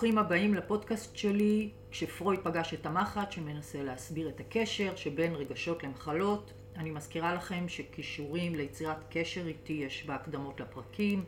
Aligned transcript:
ברוכים 0.00 0.18
הבאים 0.18 0.54
לפודקאסט 0.54 1.16
שלי, 1.16 1.70
כשפרויד 1.90 2.40
פגש 2.42 2.74
את 2.74 2.86
המחט, 2.86 3.32
שמנסה 3.32 3.82
להסביר 3.82 4.28
את 4.28 4.40
הקשר 4.40 4.96
שבין 4.96 5.34
רגשות 5.34 5.82
למחלות. 5.82 6.52
אני 6.76 6.90
מזכירה 6.90 7.34
לכם 7.34 7.68
שכישורים 7.68 8.54
ליצירת 8.54 8.96
קשר 9.10 9.46
איתי 9.46 9.72
יש 9.72 10.06
בהקדמות 10.06 10.60
לפרקים, 10.60 11.24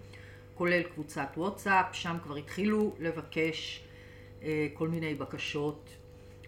כולל 0.54 0.82
קבוצת 0.82 1.28
וואטסאפ, 1.36 1.86
שם 1.92 2.16
כבר 2.22 2.36
התחילו 2.36 2.94
לבקש 2.98 3.84
אה, 4.42 4.68
כל 4.74 4.88
מיני 4.88 5.14
בקשות 5.14 5.90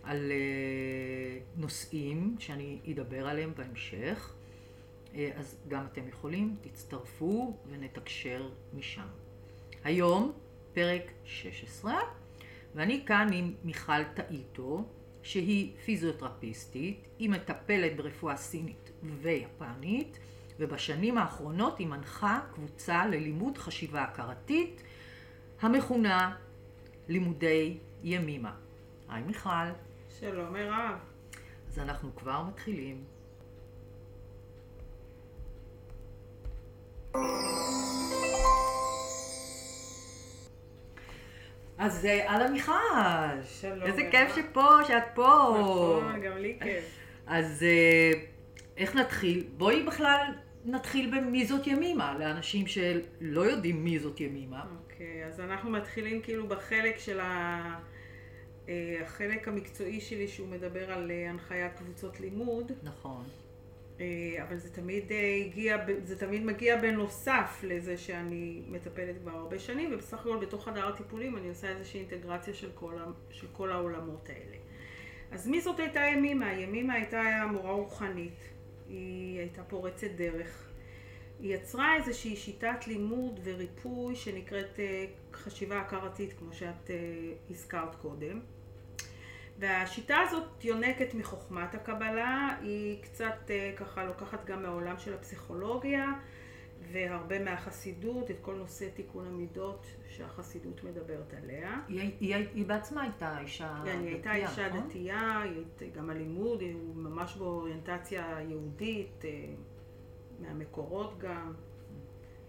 על 0.03 0.33
אה, 0.33 1.39
נושאים 1.57 2.37
שאני 2.39 2.79
אדבר 2.93 3.27
עליהם 3.27 3.53
בהמשך. 3.57 4.35
אה, 5.15 5.31
אז 5.37 5.57
גם 5.69 5.87
אתם 5.93 6.09
יכולים, 6.09 6.57
תצטרפו 6.63 7.57
ונתקשר 7.71 8.49
משם. 8.75 9.07
היום 9.85 10.33
פרק 10.75 11.11
16, 11.25 11.99
ואני 12.75 13.03
כאן 13.07 13.29
עם 13.33 13.55
מיכל 13.65 14.05
טאיטו, 14.15 14.85
שהיא 15.23 15.73
פיזיותרפיסטית, 15.85 17.09
היא 17.19 17.31
מטפלת 17.31 17.97
ברפואה 17.97 18.37
סינית 18.37 18.91
ויפנית, 19.03 20.19
ובשנים 20.59 21.19
האחרונות 21.19 21.79
היא 21.79 21.87
מנחה 21.87 22.41
קבוצה 22.55 23.07
ללימוד 23.07 23.59
חשיבה 23.59 24.03
הכרתית, 24.03 24.83
המכונה 25.61 26.37
לימודי 27.09 27.79
ימימה. 28.03 28.55
היי 29.09 29.23
מיכל. 29.23 29.49
שלום 30.21 30.53
מירב. 30.53 30.99
אז 31.69 31.79
אנחנו 31.79 32.17
כבר 32.17 32.43
מתחילים. 32.43 33.05
אז 41.79 42.07
אהלן 42.07 42.53
מיכל. 42.53 42.73
שלום. 43.45 43.83
איזה. 43.83 44.09
כיף 44.11 44.37
שפה, 44.37 44.85
שאת 44.87 45.03
פה. 45.15 45.57
נכון, 45.61 46.21
גם 46.21 46.39
לי 46.39 46.59
כיף. 46.63 46.85
אז 47.27 47.63
אה, 47.63 48.21
איך 48.77 48.97
נתחיל? 48.97 49.45
בואי 49.57 49.83
בכלל 49.83 50.27
נתחיל 50.65 51.19
במי 51.19 51.47
זאת 51.47 51.67
ימימה, 51.67 52.19
לאנשים 52.19 52.67
שלא 52.67 53.41
יודעים 53.41 53.85
מי 53.85 53.99
זאת 53.99 54.21
ימימה. 54.21 54.65
אוקיי, 54.83 55.27
אז 55.27 55.41
אנחנו 55.41 55.71
מתחילים 55.71 56.23
כאילו 56.23 56.49
בחלק 56.49 56.99
של 56.99 57.21
ה... 57.21 57.61
אה, 58.69 58.99
החלק 59.03 59.49
המקצועי 59.49 60.01
שלי 60.01 60.29
שהוא 60.29 60.49
מדבר 60.49 60.93
על 60.93 61.11
אה, 61.11 61.31
הנחיית 61.31 61.73
קבוצות 61.77 62.21
לימוד, 62.21 62.73
נכון. 62.83 63.25
אה, 64.01 64.45
אבל 64.49 64.57
זה 64.59 64.73
תמיד 64.73 65.13
אה, 65.13 65.43
הגיע, 65.47 65.77
זה 66.05 66.19
תמיד 66.19 66.45
מגיע 66.45 66.81
בנוסף 66.81 67.61
לזה 67.63 67.99
שאני 67.99 68.63
מטפלת 68.69 69.17
כבר 69.23 69.31
הרבה 69.31 69.59
שנים, 69.59 69.91
ובסך 69.95 70.21
הכל 70.21 70.37
בתוך 70.37 70.65
חדר 70.65 70.89
הטיפולים 70.89 71.37
אני 71.37 71.49
עושה 71.49 71.69
איזושהי 71.69 72.01
אינטגרציה 72.01 72.55
של 72.55 72.71
כל, 72.75 72.95
של 73.31 73.47
כל 73.53 73.73
העולמות 73.73 74.29
האלה. 74.29 74.57
אז 75.31 75.49
מי 75.49 75.61
זאת 75.61 75.81
הייתה 75.81 76.01
ימימה? 76.01 76.53
ימימה 76.53 76.95
הייתה 76.95 77.23
מורה 77.53 77.73
רוחנית, 77.73 78.39
היא 78.89 79.39
הייתה 79.39 79.63
פורצת 79.63 80.11
דרך. 80.17 80.71
היא 81.41 81.55
יצרה 81.55 81.97
איזושהי 81.97 82.37
שיטת 82.37 82.87
לימוד 82.87 83.41
וריפוי 83.45 84.17
שנקראת 84.17 84.81
אה, 84.81 85.05
חשיבה 85.33 85.81
הכרתית, 85.81 86.33
כמו 86.33 86.53
שאת 86.53 86.91
הזכרת 87.51 87.95
קודם. 87.95 88.41
והשיטה 89.59 90.19
הזאת 90.19 90.65
יונקת 90.65 91.15
מחוכמת 91.15 91.75
הקבלה, 91.75 92.57
היא 92.63 93.03
קצת 93.03 93.51
אה, 93.51 93.73
ככה 93.77 94.05
לוקחת 94.05 94.45
גם 94.45 94.63
מהעולם 94.63 94.99
של 94.99 95.15
הפסיכולוגיה 95.15 96.13
והרבה 96.93 97.45
מהחסידות, 97.45 98.31
את 98.31 98.37
כל 98.41 98.55
נושא 98.55 98.89
תיקון 98.95 99.27
המידות 99.27 99.87
שהחסידות 100.09 100.85
מדברת 100.85 101.35
עליה. 101.35 101.81
היא, 101.89 102.11
היא, 102.21 102.35
היא 102.55 102.67
בעצמה 102.67 103.03
הייתה 103.03 103.41
אישה 103.41 103.83
כן, 103.85 103.99
היא 103.99 104.09
הייתה 104.09 104.31
דתייה, 104.31 104.51
אישה 104.51 104.69
נכון? 104.69 104.89
דתייה, 104.89 105.41
היא 105.81 105.93
גם 105.93 106.11
הלימוד 106.11 106.63
הוא 106.63 106.97
ממש 106.97 107.37
באוריינטציה 107.37 108.39
יהודית, 108.49 109.25
אה, 109.25 109.31
מהמקורות 110.41 111.19
גם. 111.19 111.53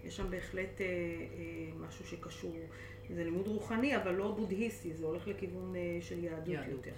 יש 0.04 0.18
שם 0.18 0.30
בהחלט 0.30 0.82
אה, 0.82 0.86
משהו 1.88 2.06
שקשור, 2.08 2.56
זה 3.10 3.24
לימוד 3.24 3.48
רוחני, 3.48 3.96
אבל 3.96 4.16
לא 4.16 4.32
בודהיסטי, 4.32 4.94
זה 4.94 5.06
הולך 5.06 5.28
לכיוון 5.28 5.76
אה, 5.76 5.98
של 6.02 6.24
יהדות, 6.24 6.48
יהדות. 6.48 6.72
יותר. 6.72 6.92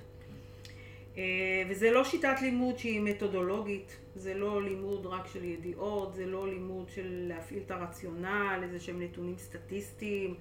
אה, 1.17 1.63
וזה 1.69 1.91
לא 1.91 2.03
שיטת 2.03 2.35
לימוד 2.41 2.77
שהיא 2.77 3.01
מתודולוגית, 3.01 3.97
זה 4.15 4.33
לא 4.33 4.63
לימוד 4.63 5.05
רק 5.05 5.27
של 5.27 5.43
ידיעות, 5.43 6.13
זה 6.13 6.25
לא 6.25 6.47
לימוד 6.47 6.89
של 6.89 7.25
להפעיל 7.27 7.61
את 7.65 7.71
הרציונל, 7.71 8.59
איזה 8.63 8.79
שהם 8.79 9.01
נתונים 9.01 9.37
סטטיסטיים, 9.37 10.35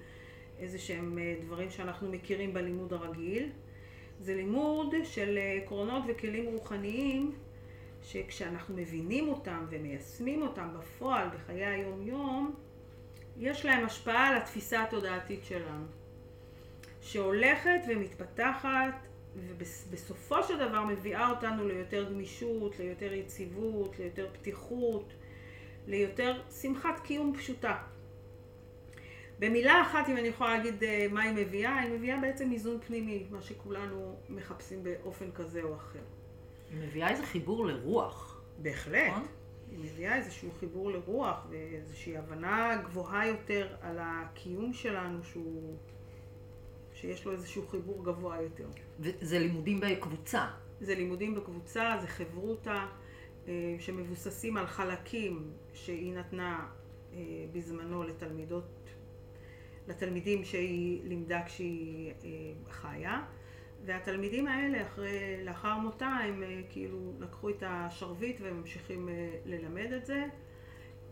איזה 0.59 0.79
שהם 0.79 1.17
אה, 1.17 1.35
דברים 1.41 1.69
שאנחנו 1.69 2.11
מכירים 2.11 2.53
בלימוד 2.53 2.93
הרגיל. 2.93 3.49
זה 4.19 4.35
לימוד 4.35 4.93
של 5.03 5.39
עקרונות 5.63 6.03
וכלים 6.07 6.45
רוחניים 6.45 7.31
שכשאנחנו 8.03 8.75
מבינים 8.75 9.29
אותם 9.29 9.65
ומיישמים 9.69 10.41
אותם 10.41 10.67
בפועל 10.79 11.27
בחיי 11.29 11.65
היום-יום, 11.65 12.55
יש 13.39 13.65
להם 13.65 13.85
השפעה 13.85 14.27
על 14.27 14.37
התפיסה 14.37 14.83
התודעתית 14.83 15.45
שלנו, 15.45 15.85
שהולכת 17.01 17.79
ומתפתחת 17.89 19.07
ובסופו 19.35 20.43
של 20.43 20.67
דבר 20.69 20.85
מביאה 20.85 21.29
אותנו 21.29 21.67
ליותר 21.67 22.09
גמישות, 22.09 22.79
ליותר 22.79 23.13
יציבות, 23.13 23.99
ליותר 23.99 24.27
פתיחות, 24.33 25.13
ליותר 25.87 26.41
שמחת 26.61 26.99
קיום 26.99 27.33
פשוטה. 27.37 27.77
במילה 29.39 29.81
אחת, 29.81 30.09
אם 30.09 30.17
אני 30.17 30.27
יכולה 30.27 30.57
להגיד 30.57 30.83
אה, 30.83 31.07
מה 31.11 31.21
היא 31.21 31.33
מביאה, 31.35 31.79
היא 31.79 31.93
מביאה 31.93 32.17
בעצם 32.17 32.51
איזון 32.51 32.79
פנימי, 32.87 33.25
מה 33.29 33.41
שכולנו 33.41 34.19
מחפשים 34.29 34.83
באופן 34.83 35.31
כזה 35.31 35.63
או 35.63 35.75
אחר. 35.75 35.99
היא 36.71 36.79
מביאה 36.87 37.09
איזה 37.09 37.25
חיבור 37.25 37.65
לרוח. 37.65 38.41
בהחלט. 38.61 39.07
נכון. 39.11 39.25
היא 39.71 39.79
מביאה 39.79 40.15
איזשהו 40.15 40.51
חיבור 40.59 40.91
לרוח 40.91 41.47
ואיזושהי 41.49 42.17
הבנה 42.17 42.81
גבוהה 42.85 43.27
יותר 43.27 43.75
על 43.81 43.97
הקיום 44.01 44.73
שלנו, 44.73 45.23
שהוא... 45.23 45.77
שיש 46.93 47.25
לו 47.25 47.31
איזשהו 47.31 47.67
חיבור 47.67 48.05
גבוה 48.05 48.41
יותר. 48.41 48.67
וזה 48.99 49.39
לימודים 49.39 49.79
בקבוצה. 49.79 50.47
זה 50.81 50.95
לימודים 50.95 51.35
בקבוצה, 51.35 51.97
זה 52.01 52.07
חברותה, 52.07 52.87
אה, 53.47 53.75
שמבוססים 53.79 54.57
על 54.57 54.67
חלקים 54.67 55.51
שהיא 55.73 56.13
נתנה 56.13 56.67
אה, 57.13 57.17
בזמנו 57.51 58.03
לתלמידות, 58.03 58.89
לתלמידים 59.87 60.43
שהיא 60.43 61.01
לימדה 61.03 61.43
כשהיא 61.45 62.11
אה, 62.23 62.29
חיה. 62.69 63.25
והתלמידים 63.85 64.47
האלה, 64.47 64.81
אחרי, 64.81 65.43
לאחר 65.43 65.77
מותה, 65.77 66.05
הם 66.05 66.43
אה, 66.43 66.61
כאילו 66.69 67.13
לקחו 67.19 67.49
את 67.49 67.63
השרביט 67.67 68.41
והם 68.41 68.57
ממשיכים 68.59 69.09
אה, 69.09 69.29
ללמד 69.45 69.91
את 69.91 70.05
זה. 70.05 70.25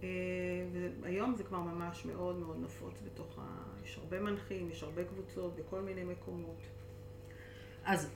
אה, 0.04 0.08
והיום 1.02 1.36
זה 1.36 1.44
כבר 1.44 1.60
ממש 1.60 2.06
מאוד 2.06 2.40
מאוד 2.40 2.58
נפוץ 2.64 3.02
בתוך 3.06 3.40
ה... 3.40 3.64
יש 3.84 3.98
הרבה 3.98 4.20
מנחים, 4.20 4.70
יש 4.70 4.84
הרבה 4.84 5.04
קבוצות 5.04 5.56
בכל 5.56 5.82
מיני 5.82 6.04
מקומות. 6.04 6.62
אז 7.86 8.12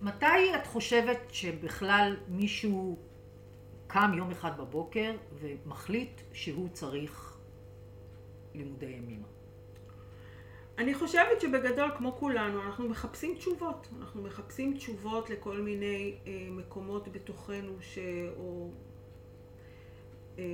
מתי 0.00 0.54
את 0.56 0.66
חושבת 0.66 1.18
שבכלל 1.30 2.16
מישהו 2.28 2.96
קם 3.86 4.12
יום 4.16 4.30
אחד 4.30 4.60
בבוקר 4.60 5.16
ומחליט 5.38 6.20
שהוא 6.32 6.68
צריך 6.68 7.38
לימודי 8.54 8.86
ימימה? 8.86 9.26
אני 10.78 10.94
חושבת 10.94 11.40
שבגדול, 11.40 11.90
כמו 11.96 12.12
כולנו, 12.12 12.62
אנחנו 12.62 12.88
מחפשים 12.88 13.34
תשובות. 13.34 13.88
אנחנו 14.00 14.22
מחפשים 14.22 14.76
תשובות 14.76 15.30
לכל 15.30 15.56
מיני 15.56 16.14
אה, 16.26 16.32
מקומות 16.50 17.08
בתוכנו 17.08 17.72
ש... 17.80 17.98
או... 18.36 18.70
אה, 20.38 20.44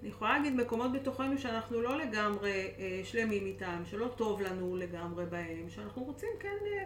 אני 0.00 0.08
יכולה 0.08 0.38
להגיד 0.38 0.54
מקומות 0.54 0.92
בתוכנו 0.92 1.38
שאנחנו 1.38 1.82
לא 1.82 1.98
לגמרי 1.98 2.70
אה, 2.78 3.00
שלמים 3.04 3.46
איתם, 3.46 3.82
שלא 3.84 4.08
טוב 4.16 4.40
לנו 4.40 4.76
לגמרי 4.76 5.26
בהם, 5.26 5.68
שאנחנו 5.68 6.04
רוצים 6.04 6.28
כן 6.40 6.56
אה, 6.66 6.84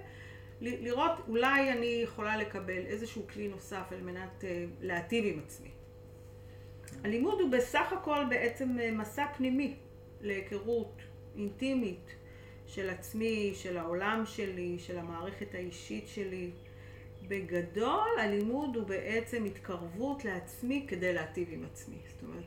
לראות, 0.61 1.13
אולי 1.29 1.73
אני 1.73 2.01
יכולה 2.03 2.37
לקבל 2.37 2.87
איזשהו 2.87 3.27
כלי 3.33 3.49
נוסף 3.49 3.93
על 3.93 4.01
מנת 4.01 4.45
אה, 4.45 4.65
להטיב 4.81 5.25
עם 5.25 5.41
עצמי. 5.45 5.71
הלימוד 7.05 7.41
הוא 7.41 7.51
בסך 7.51 7.93
הכל 7.93 8.25
בעצם 8.29 8.79
אה, 8.81 8.93
מסע 8.93 9.27
פנימי 9.37 9.77
להיכרות 10.27 11.03
אינטימית 11.37 12.15
של 12.67 12.91
עצמי, 12.91 13.53
של 13.55 13.77
העולם 13.77 14.23
שלי, 14.27 14.79
של 14.79 14.99
המערכת 14.99 15.55
האישית 15.55 16.09
שלי. 16.09 16.51
בגדול, 17.29 18.09
הלימוד 18.19 18.77
הוא 18.77 18.85
בעצם 18.85 19.45
התקרבות 19.45 20.25
לעצמי 20.25 20.85
כדי 20.89 21.13
להטיב 21.13 21.49
עם 21.51 21.65
עצמי. 21.65 21.97
זאת 22.07 22.23
אומרת, 22.23 22.45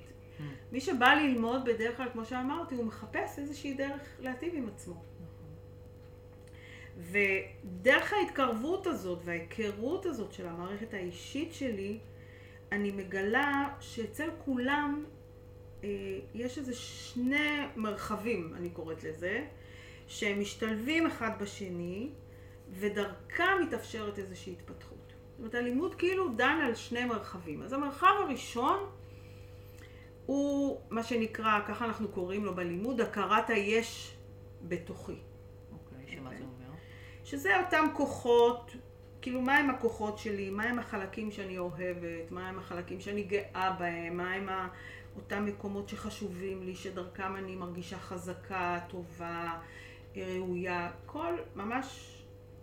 מי 0.72 0.82
שבא 0.82 1.14
ללמוד 1.14 1.66
בדרך 1.66 1.98
כלל, 1.98 2.10
כמו 2.14 2.26
שאמרתי, 2.26 2.76
הוא 2.76 2.86
מחפש 2.86 3.40
איזושהי 3.40 3.74
דרך 3.74 4.02
להטיב 4.20 4.54
עם 4.56 4.68
עצמו. 4.68 5.04
ודרך 6.98 8.14
ההתקרבות 8.14 8.88
הזאת 8.88 9.20
וההיכרות 9.26 10.06
הזאת 10.06 10.34
של 10.34 10.48
המערכת 10.48 10.94
האישית 10.94 11.54
שלי, 11.54 12.00
אני 12.72 12.92
מגלה 12.92 13.76
שאצל 13.80 14.30
כולם 14.46 15.06
יש 16.34 16.58
איזה 16.58 16.76
שני 16.76 17.60
מרחבים, 17.76 18.54
אני 18.56 18.70
קוראת 18.70 19.04
לזה, 19.04 19.46
שהם 20.08 20.40
משתלבים 20.40 21.08
אחד 21.08 21.32
בשני, 21.42 22.10
ודרכם 22.72 23.62
מתאפשרת 23.68 24.20
איזושהי 24.20 24.54
התפתחות. 24.54 25.14
זאת 25.32 25.40
אומרת, 25.40 25.56
הלימוד 25.56 25.96
כאילו 25.96 26.30
דן 26.30 26.60
על 26.66 26.76
שני 26.76 27.06
מרחבים. 27.06 27.62
אז 27.62 27.74
המרחב 27.74 28.14
הראשון 28.20 28.90
הוא 30.26 30.82
מה 30.90 31.04
שנקרא, 31.04 31.60
ככה 31.68 31.86
אנחנו 31.86 32.08
קוראים 32.08 32.46
לו 32.46 32.56
בלימוד, 32.56 33.02
הכרת 33.02 33.50
היש 33.50 34.18
בתוכי. 34.62 35.16
אוקיי, 35.72 36.16
שמה 36.16 36.30
זה 36.30 36.44
אומר? 36.44 36.76
שזה 37.24 37.60
אותם 37.60 37.86
כוחות, 37.94 38.72
כאילו 39.22 39.42
מה 39.42 39.58
הם 39.58 39.70
הכוחות 39.70 40.18
שלי, 40.18 40.50
מה 40.50 40.64
הם 40.64 40.80
החלקים 40.80 41.32
שאני 41.32 41.58
אוהבת, 41.58 42.32
מה 42.32 42.50
הם 42.50 42.60
החלקים 42.60 43.00
שאני 43.00 43.24
גאה 43.24 43.76
בהם, 43.80 44.18
מה 44.18 44.34
הם 44.34 44.50
ה... 44.50 44.68
אותם 45.16 45.46
מקומות 45.46 45.90
שחשובים 45.90 46.64
לי, 46.64 46.76
שדרכם 46.76 47.36
אני 47.36 47.56
מרגישה 47.56 48.00
חזקה, 48.00 48.80
טובה, 48.90 49.60
ראויה, 50.16 50.92
כל 51.06 51.34
ממש, 51.56 52.16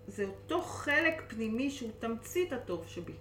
זה 0.06 0.24
אותו 0.24 0.62
חלק 0.62 1.22
פנימי 1.28 1.70
שהוא 1.70 1.90
תמצית 1.98 2.52
הטוב 2.52 2.86
שבי. 2.86 3.12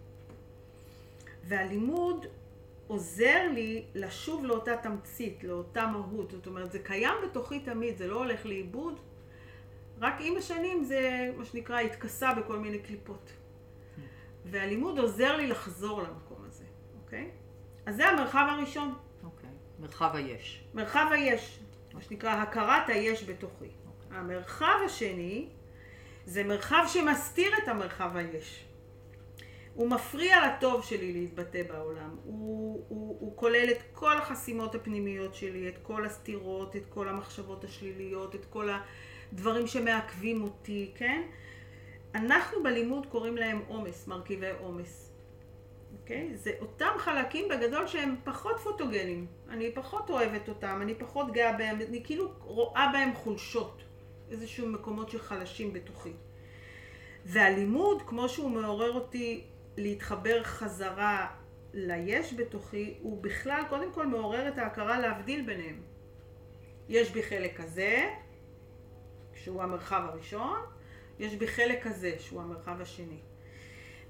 והלימוד 1.43 2.25
עוזר 2.87 3.47
לי 3.53 3.85
לשוב 3.95 4.45
לאותה 4.45 4.77
תמצית, 4.77 5.43
לאותה 5.43 5.87
מהות, 5.87 6.31
זאת 6.31 6.47
אומרת 6.47 6.71
זה 6.71 6.79
קיים 6.79 7.13
בתוכי 7.23 7.59
תמיד, 7.59 7.97
זה 7.97 8.07
לא 8.07 8.17
הולך 8.17 8.45
לאיבוד, 8.45 8.99
רק 9.99 10.13
עם 10.19 10.37
השנים 10.37 10.83
זה 10.83 11.31
מה 11.37 11.45
שנקרא 11.45 11.79
התכסה 11.79 12.33
בכל 12.33 12.59
מיני 12.59 12.79
קליפות. 12.79 13.31
והלימוד 14.45 14.99
עוזר 14.99 15.37
לי 15.37 15.47
לחזור 15.47 16.01
למקום 16.03 16.37
הזה, 16.47 16.63
אוקיי? 17.03 17.31
אז 17.85 17.95
זה 17.95 18.07
המרחב 18.07 18.47
הראשון. 18.51 18.93
מרחב 19.79 20.11
היש. 20.13 20.63
מרחב 20.73 21.05
היש, 21.11 21.59
מה 21.93 22.01
שנקרא 22.01 22.31
הכרת 22.31 22.89
היש 22.89 23.29
בתוכי. 23.29 23.69
המרחב 24.11 24.77
השני 24.85 25.47
זה 26.25 26.43
מרחב 26.43 26.85
שמסתיר 26.87 27.51
את 27.63 27.67
המרחב 27.67 28.17
היש. 28.17 28.65
הוא 29.73 29.89
מפריע 29.89 30.47
לטוב 30.47 30.83
שלי 30.83 31.13
להתבטא 31.13 31.63
בעולם. 31.63 32.15
הוא, 32.23 32.85
הוא, 32.87 33.17
הוא 33.19 33.37
כולל 33.37 33.67
את 33.71 33.77
כל 33.93 34.17
החסימות 34.17 34.75
הפנימיות 34.75 35.35
שלי, 35.35 35.69
את 35.69 35.77
כל 35.83 36.05
הסתירות, 36.05 36.75
את 36.75 36.85
כל 36.89 37.07
המחשבות 37.07 37.63
השליליות, 37.63 38.35
את 38.35 38.45
כל 38.45 38.69
הדברים 39.31 39.67
שמעכבים 39.67 40.43
אותי, 40.43 40.91
כן? 40.95 41.21
אנחנו 42.15 42.63
בלימוד 42.63 43.05
קוראים 43.05 43.37
להם 43.37 43.61
עומס, 43.67 44.07
מרכיבי 44.07 44.51
עומס. 44.59 45.04
אוקיי? 46.01 46.35
זה 46.35 46.51
אותם 46.59 46.91
חלקים 46.97 47.47
בגדול 47.49 47.87
שהם 47.87 48.15
פחות 48.23 48.59
פוטוגנים. 48.59 49.27
אני 49.49 49.71
פחות 49.71 50.09
אוהבת 50.09 50.49
אותם, 50.49 50.79
אני 50.81 50.95
פחות 50.95 51.31
גאה 51.31 51.57
בהם, 51.57 51.81
אני 51.81 52.03
כאילו 52.03 52.31
רואה 52.39 52.89
בהם 52.93 53.13
חולשות. 53.13 53.81
איזשהו 54.31 54.67
מקומות 54.67 55.09
שחלשים 55.09 55.73
בתוכי. 55.73 56.13
והלימוד, 57.25 58.01
כמו 58.07 58.29
שהוא 58.29 58.51
מעורר 58.51 58.93
אותי 58.93 59.43
להתחבר 59.77 60.43
חזרה 60.43 61.27
ליש 61.73 62.33
בתוכי, 62.33 62.97
הוא 63.01 63.23
בכלל 63.23 63.63
קודם 63.69 63.93
כל 63.93 64.07
מעורר 64.07 64.47
את 64.47 64.57
ההכרה 64.57 64.99
להבדיל 64.99 65.45
ביניהם. 65.45 65.81
יש 66.89 67.11
בי 67.11 67.23
חלק 67.23 67.61
כזה, 67.61 68.09
שהוא 69.33 69.63
המרחב 69.63 70.01
הראשון, 70.09 70.59
יש 71.19 71.35
בי 71.35 71.47
חלק 71.47 71.83
כזה, 71.83 72.15
שהוא 72.19 72.41
המרחב 72.41 72.81
השני. 72.81 73.19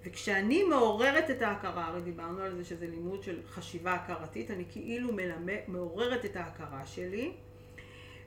וכשאני 0.06 0.63
מעוררת 0.63 1.30
את 1.30 1.42
ההכרה, 1.42 1.86
הרי 1.86 2.02
דיברנו 2.02 2.42
על 2.42 2.56
זה 2.56 2.66
שזה 2.66 2.88
לימוד 2.88 3.24
של 3.24 3.40
חשיבה 3.48 3.94
הכרתית, 3.94 4.52
אני 4.52 4.63
כאילו 4.69 5.13
מלמד, 5.13 5.60
מעוררת 5.68 6.25
את 6.25 6.36
ההכרה 6.36 6.86
שלי, 6.86 7.31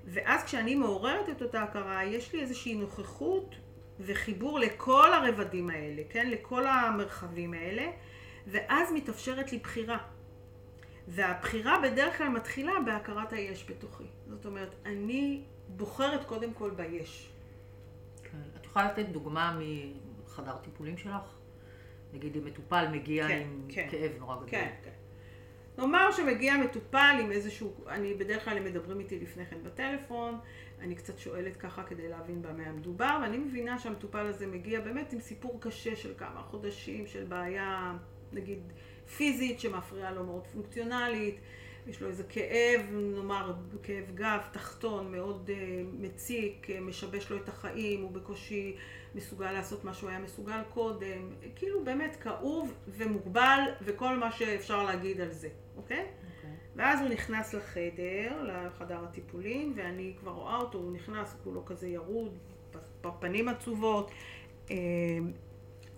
ואז 0.04 0.44
כשאני 0.44 0.74
מעוררת 0.74 1.28
את 1.28 1.42
אותה 1.42 1.62
הכרה, 1.62 2.04
יש 2.04 2.32
לי 2.32 2.40
איזושהי 2.40 2.74
נוכחות 2.74 3.54
וחיבור 4.00 4.58
לכל 4.58 5.12
הרבדים 5.12 5.70
האלה, 5.70 6.02
כן? 6.10 6.30
לכל 6.30 6.66
המרחבים 6.66 7.54
האלה, 7.54 7.90
ואז 8.46 8.92
מתאפשרת 8.92 9.52
לי 9.52 9.58
בחירה. 9.58 9.98
והבחירה 11.08 11.80
בדרך 11.82 12.18
כלל 12.18 12.28
מתחילה 12.28 12.72
בהכרת 12.86 13.32
היש 13.32 13.70
בתוכי. 13.70 14.04
זאת 14.26 14.46
אומרת, 14.46 14.74
אני 14.84 15.42
בוחרת 15.68 16.24
קודם 16.24 16.54
כל 16.54 16.70
ביש. 16.70 17.30
כן. 18.22 18.38
את 18.60 18.64
יכולה 18.64 18.92
לתת 18.92 19.08
דוגמה 19.08 19.58
מחדר 20.24 20.56
טיפולים 20.56 20.96
שלך? 20.96 21.37
נגיד 22.12 22.36
אם 22.36 22.44
מטופל 22.44 22.88
מגיע 22.92 23.28
כן, 23.28 23.40
עם 23.42 23.62
כן, 23.68 23.88
כאב 23.90 24.12
נורא 24.18 24.36
גדול. 24.36 24.48
כן, 24.48 24.70
כן. 24.84 24.90
נאמר 25.78 26.12
שמגיע 26.12 26.56
מטופל 26.56 27.16
עם 27.22 27.32
איזשהו, 27.32 27.74
אני 27.88 28.14
בדרך 28.14 28.44
כלל 28.44 28.56
הם 28.56 28.64
מדברים 28.64 29.00
איתי 29.00 29.18
לפני 29.18 29.46
כן 29.46 29.56
בטלפון, 29.62 30.38
אני 30.80 30.94
קצת 30.94 31.18
שואלת 31.18 31.56
ככה 31.56 31.82
כדי 31.82 32.08
להבין 32.08 32.42
במה 32.42 32.62
המדובר, 32.66 33.18
ואני 33.22 33.38
מבינה 33.38 33.78
שהמטופל 33.78 34.26
הזה 34.26 34.46
מגיע 34.46 34.80
באמת 34.80 35.12
עם 35.12 35.20
סיפור 35.20 35.58
קשה 35.60 35.96
של 35.96 36.14
כמה 36.16 36.42
חודשים, 36.42 37.06
של 37.06 37.24
בעיה, 37.24 37.96
נגיד, 38.32 38.72
פיזית 39.16 39.60
שמפריעה 39.60 40.12
לו 40.12 40.24
מאוד 40.24 40.46
פונקציונלית, 40.46 41.36
יש 41.86 42.02
לו 42.02 42.08
איזה 42.08 42.24
כאב, 42.28 42.80
נאמר 42.92 43.52
כאב 43.82 44.04
גב 44.14 44.40
תחתון 44.52 45.12
מאוד 45.12 45.50
uh, 45.50 45.52
מציק, 45.98 46.66
uh, 46.70 46.80
משבש 46.80 47.30
לו 47.30 47.36
את 47.36 47.48
החיים, 47.48 48.02
הוא 48.02 48.10
בקושי 48.10 48.76
מסוגל 49.14 49.52
לעשות 49.52 49.84
מה 49.84 49.94
שהוא 49.94 50.10
היה 50.10 50.18
מסוגל 50.18 50.60
קודם, 50.74 51.30
כאילו 51.56 51.84
באמת 51.84 52.16
כאוב 52.16 52.74
ומוגבל 52.88 53.60
וכל 53.82 54.16
מה 54.16 54.32
שאפשר 54.32 54.82
להגיד 54.82 55.20
על 55.20 55.32
זה, 55.32 55.48
אוקיי? 55.76 56.00
אוקיי. 56.00 56.50
ואז 56.76 57.00
הוא 57.00 57.08
נכנס 57.08 57.54
לחדר, 57.54 58.42
לחדר 58.42 59.04
הטיפולים, 59.04 59.72
ואני 59.76 60.14
כבר 60.20 60.32
רואה 60.32 60.56
אותו, 60.56 60.78
הוא 60.78 60.92
נכנס, 60.92 61.36
כולו 61.44 61.64
כזה 61.64 61.88
ירוד, 61.88 62.38
בפנים 63.00 63.48
עצובות, 63.48 64.10
אה, 64.70 64.76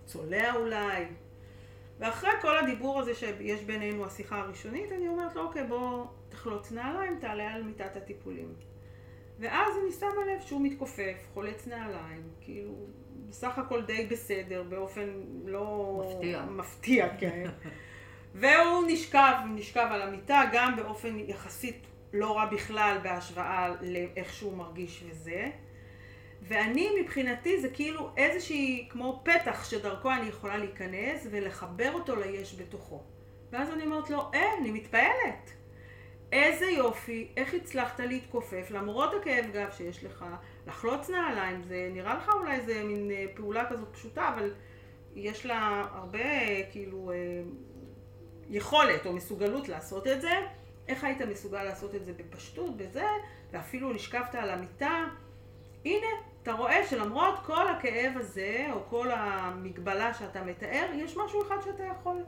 צולע 0.05 0.55
אולי. 0.55 1.05
ואחרי 1.99 2.31
כל 2.41 2.57
הדיבור 2.57 2.99
הזה 2.99 3.15
שיש 3.15 3.63
בינינו, 3.63 4.05
השיחה 4.05 4.39
הראשונית, 4.39 4.91
אני 4.91 5.07
אומרת 5.07 5.35
לו, 5.35 5.41
אוקיי, 5.41 5.67
בוא 5.67 6.05
תחלוץ 6.29 6.71
נעליים, 6.71 7.19
תעלה 7.19 7.53
על 7.53 7.63
מיטת 7.63 7.95
הטיפולים. 7.95 8.53
ואז 9.39 9.73
אני 9.83 9.91
שמה 9.91 10.25
לב 10.33 10.41
שהוא 10.41 10.61
מתכופף, 10.61 11.17
חולץ 11.33 11.67
נעליים, 11.67 12.23
כאילו, 12.41 12.73
בסך 13.31 13.57
הכל 13.57 13.81
די 13.81 14.05
בסדר, 14.05 14.63
באופן 14.69 15.09
לא... 15.45 16.01
מפתיע. 16.05 16.41
מפתיע, 16.41 17.17
כן. 17.17 17.49
והוא 18.35 18.83
נשכב, 18.87 19.33
נשכב 19.55 19.87
על 19.91 20.01
המיטה, 20.01 20.41
גם 20.53 20.75
באופן 20.75 21.19
יחסית 21.19 21.87
לא 22.13 22.37
רע 22.37 22.45
בכלל 22.45 22.97
בהשוואה 23.03 23.73
לאיך 23.81 24.33
שהוא 24.33 24.57
מרגיש 24.57 25.03
וזה. 25.09 25.49
ואני 26.41 26.89
מבחינתי 27.01 27.61
זה 27.61 27.69
כאילו 27.69 28.09
איזושהי, 28.17 28.87
כמו 28.89 29.21
פתח 29.23 29.69
שדרכו 29.69 30.11
אני 30.11 30.27
יכולה 30.27 30.57
להיכנס 30.57 31.27
ולחבר 31.31 31.91
אותו 31.93 32.15
ליש 32.15 32.55
בתוכו. 32.59 33.03
ואז 33.51 33.69
אני 33.69 33.83
אומרת 33.83 34.09
לו, 34.09 34.31
אה, 34.33 34.53
אני 34.61 34.71
מתפעלת. 34.71 35.51
איזה 36.31 36.65
יופי, 36.65 37.27
איך 37.37 37.53
הצלחת 37.53 37.99
להתכופף 37.99 38.71
למרות 38.71 39.13
הכאב 39.13 39.45
גב 39.53 39.71
שיש 39.71 40.03
לך, 40.03 40.25
לחלוץ 40.67 41.09
נעליים, 41.09 41.63
זה 41.63 41.89
נראה 41.93 42.15
לך 42.15 42.29
אולי 42.33 42.55
איזה 42.55 42.83
מין 42.83 43.11
אה, 43.11 43.25
פעולה 43.35 43.69
כזאת 43.69 43.87
פשוטה, 43.91 44.29
אבל 44.35 44.53
יש 45.15 45.45
לה 45.45 45.87
הרבה 45.93 46.19
כאילו 46.71 47.11
אה, 47.11 47.17
יכולת 48.49 49.05
או 49.05 49.13
מסוגלות 49.13 49.69
לעשות 49.69 50.07
את 50.07 50.21
זה. 50.21 50.31
איך 50.87 51.03
היית 51.03 51.21
מסוגל 51.21 51.63
לעשות 51.63 51.95
את 51.95 52.05
זה 52.05 52.13
בפשטות, 52.13 52.77
בזה, 52.77 53.07
ואפילו 53.51 53.93
נשכבת 53.93 54.35
על 54.35 54.49
המיטה. 54.49 55.05
הנה, 55.85 56.07
אתה 56.43 56.51
רואה 56.51 56.87
שלמרות 56.87 57.39
כל 57.45 57.67
הכאב 57.67 58.17
הזה, 58.17 58.67
או 58.73 58.79
כל 58.89 59.11
המגבלה 59.11 60.13
שאתה 60.13 60.43
מתאר, 60.43 60.85
יש 60.95 61.17
משהו 61.17 61.41
אחד 61.41 61.55
שאתה 61.65 61.83
יכול. 61.83 62.23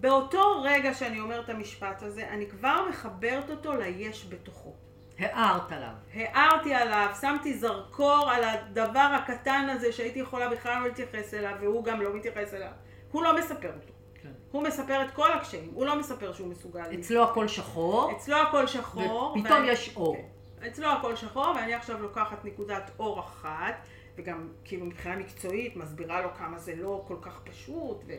באותו 0.00 0.62
רגע 0.62 0.94
שאני 0.94 1.20
אומרת 1.20 1.44
את 1.44 1.50
המשפט 1.50 2.02
הזה, 2.02 2.28
אני 2.28 2.46
כבר 2.46 2.86
מחברת 2.88 3.50
אותו 3.50 3.76
ליש 3.76 4.26
בתוכו. 4.28 4.74
הערת 5.18 5.72
עליו. 5.72 5.92
הערתי 6.14 6.74
עליו, 6.74 7.08
שמתי 7.20 7.58
זרקור 7.58 8.30
על 8.30 8.44
הדבר 8.44 9.16
הקטן 9.18 9.66
הזה 9.70 9.92
שהייתי 9.92 10.18
יכולה 10.18 10.48
בכלל 10.48 10.80
לא 10.80 10.86
להתייחס 10.86 11.34
אליו, 11.34 11.56
והוא 11.60 11.84
גם 11.84 12.00
לא 12.00 12.16
מתייחס 12.16 12.54
אליו. 12.54 12.70
הוא 13.12 13.22
לא 13.22 13.38
מספר 13.38 13.68
אותו. 13.68 13.92
כן. 14.22 14.28
הוא 14.52 14.62
מספר 14.62 15.02
את 15.02 15.10
כל 15.10 15.32
הקשיים, 15.32 15.70
הוא 15.74 15.86
לא 15.86 15.98
מספר 15.98 16.32
שהוא 16.32 16.48
מסוגל. 16.48 17.00
אצלו 17.00 17.24
הכל 17.24 17.48
שחור. 17.48 18.12
אצלו 18.16 18.36
הכל 18.36 18.66
שחור. 18.66 19.36
ופתאום 19.38 19.58
ואני... 19.58 19.70
יש 19.70 19.96
אור. 19.96 20.16
כן. 20.16 20.66
אצלו 20.66 20.88
הכל 20.88 21.16
שחור, 21.16 21.46
ואני 21.56 21.74
עכשיו 21.74 22.02
לוקחת 22.02 22.44
נקודת 22.44 22.90
אור 22.98 23.20
אחת, 23.20 23.86
וגם 24.16 24.48
כאילו 24.64 24.86
מבחינה 24.86 25.16
מקצועית 25.16 25.76
מסבירה 25.76 26.22
לו 26.22 26.28
כמה 26.38 26.58
זה 26.58 26.76
לא 26.76 27.04
כל 27.08 27.16
כך 27.22 27.40
פשוט, 27.44 28.04
ו... 28.06 28.12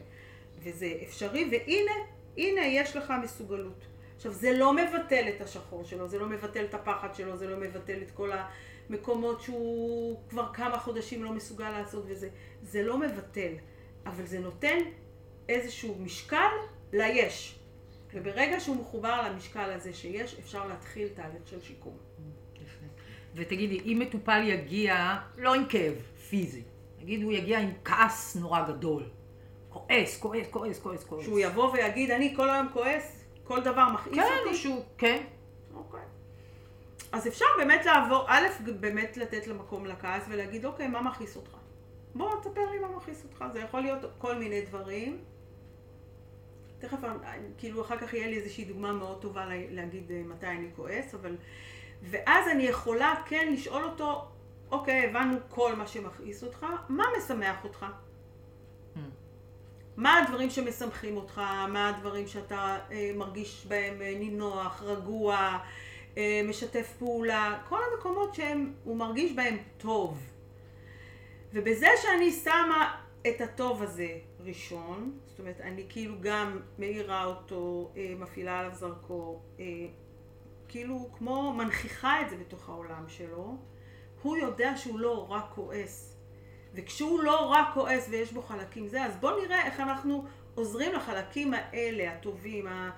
וזה 0.63 0.93
אפשרי, 1.03 1.49
והנה, 1.51 1.91
הנה 2.37 2.65
יש 2.65 2.95
לך 2.95 3.13
מסוגלות. 3.23 3.85
עכשיו, 4.15 4.33
זה 4.33 4.53
לא 4.53 4.73
מבטל 4.73 5.25
את 5.35 5.41
השחור 5.41 5.83
שלו, 5.83 6.07
זה 6.07 6.19
לא 6.19 6.29
מבטל 6.29 6.65
את 6.65 6.73
הפחד 6.73 7.15
שלו, 7.15 7.37
זה 7.37 7.47
לא 7.47 7.57
מבטל 7.57 8.01
את 8.01 8.11
כל 8.11 8.31
המקומות 8.89 9.41
שהוא 9.41 10.19
כבר 10.29 10.53
כמה 10.53 10.79
חודשים 10.79 11.23
לא 11.23 11.33
מסוגל 11.33 11.69
לעשות 11.69 12.03
וזה. 12.07 12.29
זה 12.61 12.83
לא 12.83 12.97
מבטל, 12.97 13.53
אבל 14.05 14.25
זה 14.25 14.39
נותן 14.39 14.77
איזשהו 15.49 15.95
משקל 15.99 16.51
ליש. 16.93 17.59
וברגע 18.13 18.59
שהוא 18.59 18.75
מחובר 18.75 19.21
למשקל 19.29 19.71
הזה 19.71 19.93
שיש, 19.93 20.35
אפשר 20.39 20.67
להתחיל 20.67 21.07
תהליך 21.07 21.47
של 21.47 21.61
שיקום. 21.61 21.97
ותגידי, 23.35 23.79
אם 23.79 23.99
מטופל 23.99 24.41
יגיע, 24.47 25.17
לא 25.37 25.53
עם 25.53 25.65
כאב 25.65 25.93
פיזי, 26.29 26.63
נגיד 27.01 27.23
הוא 27.23 27.31
יגיע 27.31 27.59
עם 27.59 27.71
כעס 27.85 28.35
נורא 28.35 28.67
גדול, 28.67 29.03
כועס, 29.91 30.19
כועס, 30.19 30.47
כועס, 30.51 30.79
כועס, 30.79 31.03
כועס. 31.03 31.23
שהוא 31.23 31.39
יבוא 31.39 31.71
ויגיד, 31.73 32.11
אני 32.11 32.33
כל 32.35 32.49
היום 32.49 32.67
כועס, 32.73 33.23
כל 33.43 33.61
דבר 33.63 33.85
מכעיס 33.93 34.15
כן, 34.15 34.37
אותי. 34.45 34.55
שהוא, 34.57 34.83
כן. 34.97 35.23
אוקיי. 35.75 35.99
אז 37.11 37.27
אפשר 37.27 37.45
באמת 37.57 37.85
לעבור, 37.85 38.23
א', 38.27 38.45
באמת 38.79 39.17
לתת 39.17 39.47
למקום 39.47 39.85
לכעס 39.85 40.23
ולהגיד, 40.29 40.65
אוקיי, 40.65 40.87
מה 40.87 41.01
מכעיס 41.01 41.35
אותך? 41.35 41.51
בוא, 42.15 42.39
תספר 42.41 42.69
לי 42.71 42.79
מה 42.79 42.87
מכעיס 42.97 43.23
אותך. 43.23 43.45
זה 43.53 43.59
יכול 43.59 43.81
להיות 43.81 43.99
כל 44.17 44.35
מיני 44.35 44.61
דברים. 44.61 45.19
תכף, 46.79 46.97
כאילו, 47.57 47.81
אחר 47.81 47.97
כך 47.97 48.13
יהיה 48.13 48.27
לי 48.27 48.37
איזושהי 48.39 48.65
דוגמה 48.65 48.93
מאוד 48.93 49.21
טובה 49.21 49.45
לה- 49.45 49.69
להגיד 49.69 50.11
אה, 50.11 50.21
מתי 50.25 50.47
אני 50.47 50.67
כועס, 50.75 51.15
אבל... 51.15 51.35
ואז 52.03 52.47
אני 52.51 52.63
יכולה 52.63 53.15
כן 53.25 53.53
לשאול 53.53 53.83
אותו, 53.83 54.25
אוקיי, 54.71 55.05
הבנו 55.09 55.37
כל 55.49 55.75
מה 55.75 55.87
שמכעיס 55.87 56.43
אותך, 56.43 56.65
מה 56.89 57.03
משמח 57.17 57.63
אותך? 57.63 57.85
מה 59.97 60.17
הדברים 60.17 60.49
שמשמחים 60.49 61.17
אותך? 61.17 61.41
מה 61.67 61.89
הדברים 61.89 62.27
שאתה 62.27 62.77
אה, 62.91 63.11
מרגיש 63.15 63.65
בהם 63.67 64.01
אה, 64.01 64.15
נינוח, 64.19 64.83
רגוע, 64.83 65.59
אה, 66.17 66.41
משתף 66.49 66.93
פעולה? 66.99 67.61
כל 67.69 67.79
המקומות 67.91 68.35
שהוא 68.35 68.97
מרגיש 68.97 69.31
בהם 69.31 69.57
טוב. 69.77 70.19
ובזה 71.53 71.87
שאני 72.01 72.31
שמה 72.31 72.97
את 73.27 73.41
הטוב 73.41 73.83
הזה 73.83 74.17
ראשון, 74.39 75.19
זאת 75.25 75.39
אומרת, 75.39 75.61
אני 75.61 75.85
כאילו 75.89 76.15
גם 76.21 76.59
מאירה 76.79 77.25
אותו, 77.25 77.91
מפעילה 78.19 78.59
עליו 78.59 78.71
זרקור, 78.75 79.43
כאילו 80.67 81.09
כמו 81.17 81.53
מנכיחה 81.53 82.21
את 82.21 82.29
זה 82.29 82.37
בתוך 82.37 82.69
העולם 82.69 83.03
שלו, 83.07 83.57
הוא 84.21 84.37
יודע 84.37 84.77
שהוא 84.77 84.99
לא 84.99 85.27
רק 85.31 85.45
כועס. 85.55 86.20
וכשהוא 86.73 87.23
לא 87.23 87.45
רק 87.45 87.67
כועס 87.73 88.07
ויש 88.09 88.33
בו 88.33 88.41
חלקים 88.41 88.87
זה, 88.87 89.03
אז 89.03 89.17
בוא 89.17 89.31
נראה 89.41 89.65
איך 89.65 89.79
אנחנו 89.79 90.25
עוזרים 90.55 90.93
לחלקים 90.93 91.53
האלה, 91.53 92.11
הטובים, 92.11 92.67
ה... 92.67 92.91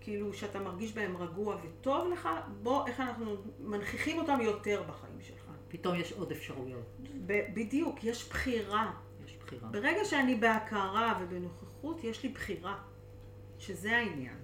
כאילו 0.00 0.34
שאתה 0.34 0.60
מרגיש 0.60 0.92
בהם 0.92 1.16
רגוע 1.16 1.56
וטוב 1.62 2.08
לך, 2.12 2.28
בוא, 2.62 2.86
איך 2.86 3.00
אנחנו 3.00 3.36
מנכיחים 3.60 4.18
אותם 4.18 4.40
יותר 4.40 4.82
בחיים 4.82 5.20
שלך. 5.20 5.44
פתאום 5.68 5.94
יש 5.94 6.12
עוד 6.12 6.32
אפשרויות, 6.32 6.96
ב- 7.26 7.54
בדיוק, 7.54 8.04
יש 8.04 8.28
בחירה. 8.28 8.92
יש 9.26 9.36
בחירה. 9.36 9.68
ברגע 9.68 10.04
שאני 10.04 10.34
בהכרה 10.34 11.18
ובנוכחות, 11.20 12.04
יש 12.04 12.22
לי 12.22 12.28
בחירה, 12.28 12.78
שזה 13.58 13.96
העניין. 13.96 14.36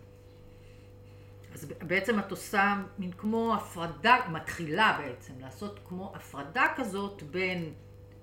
אז 1.54 1.64
בעצם 1.64 2.18
את 2.18 2.30
עושה 2.30 2.74
מין 2.98 3.12
כמו 3.12 3.54
הפרדה, 3.54 4.16
מתחילה 4.32 5.00
בעצם 5.02 5.32
לעשות 5.40 5.80
כמו 5.88 6.12
הפרדה 6.14 6.66
כזאת 6.76 7.22
בין 7.22 7.74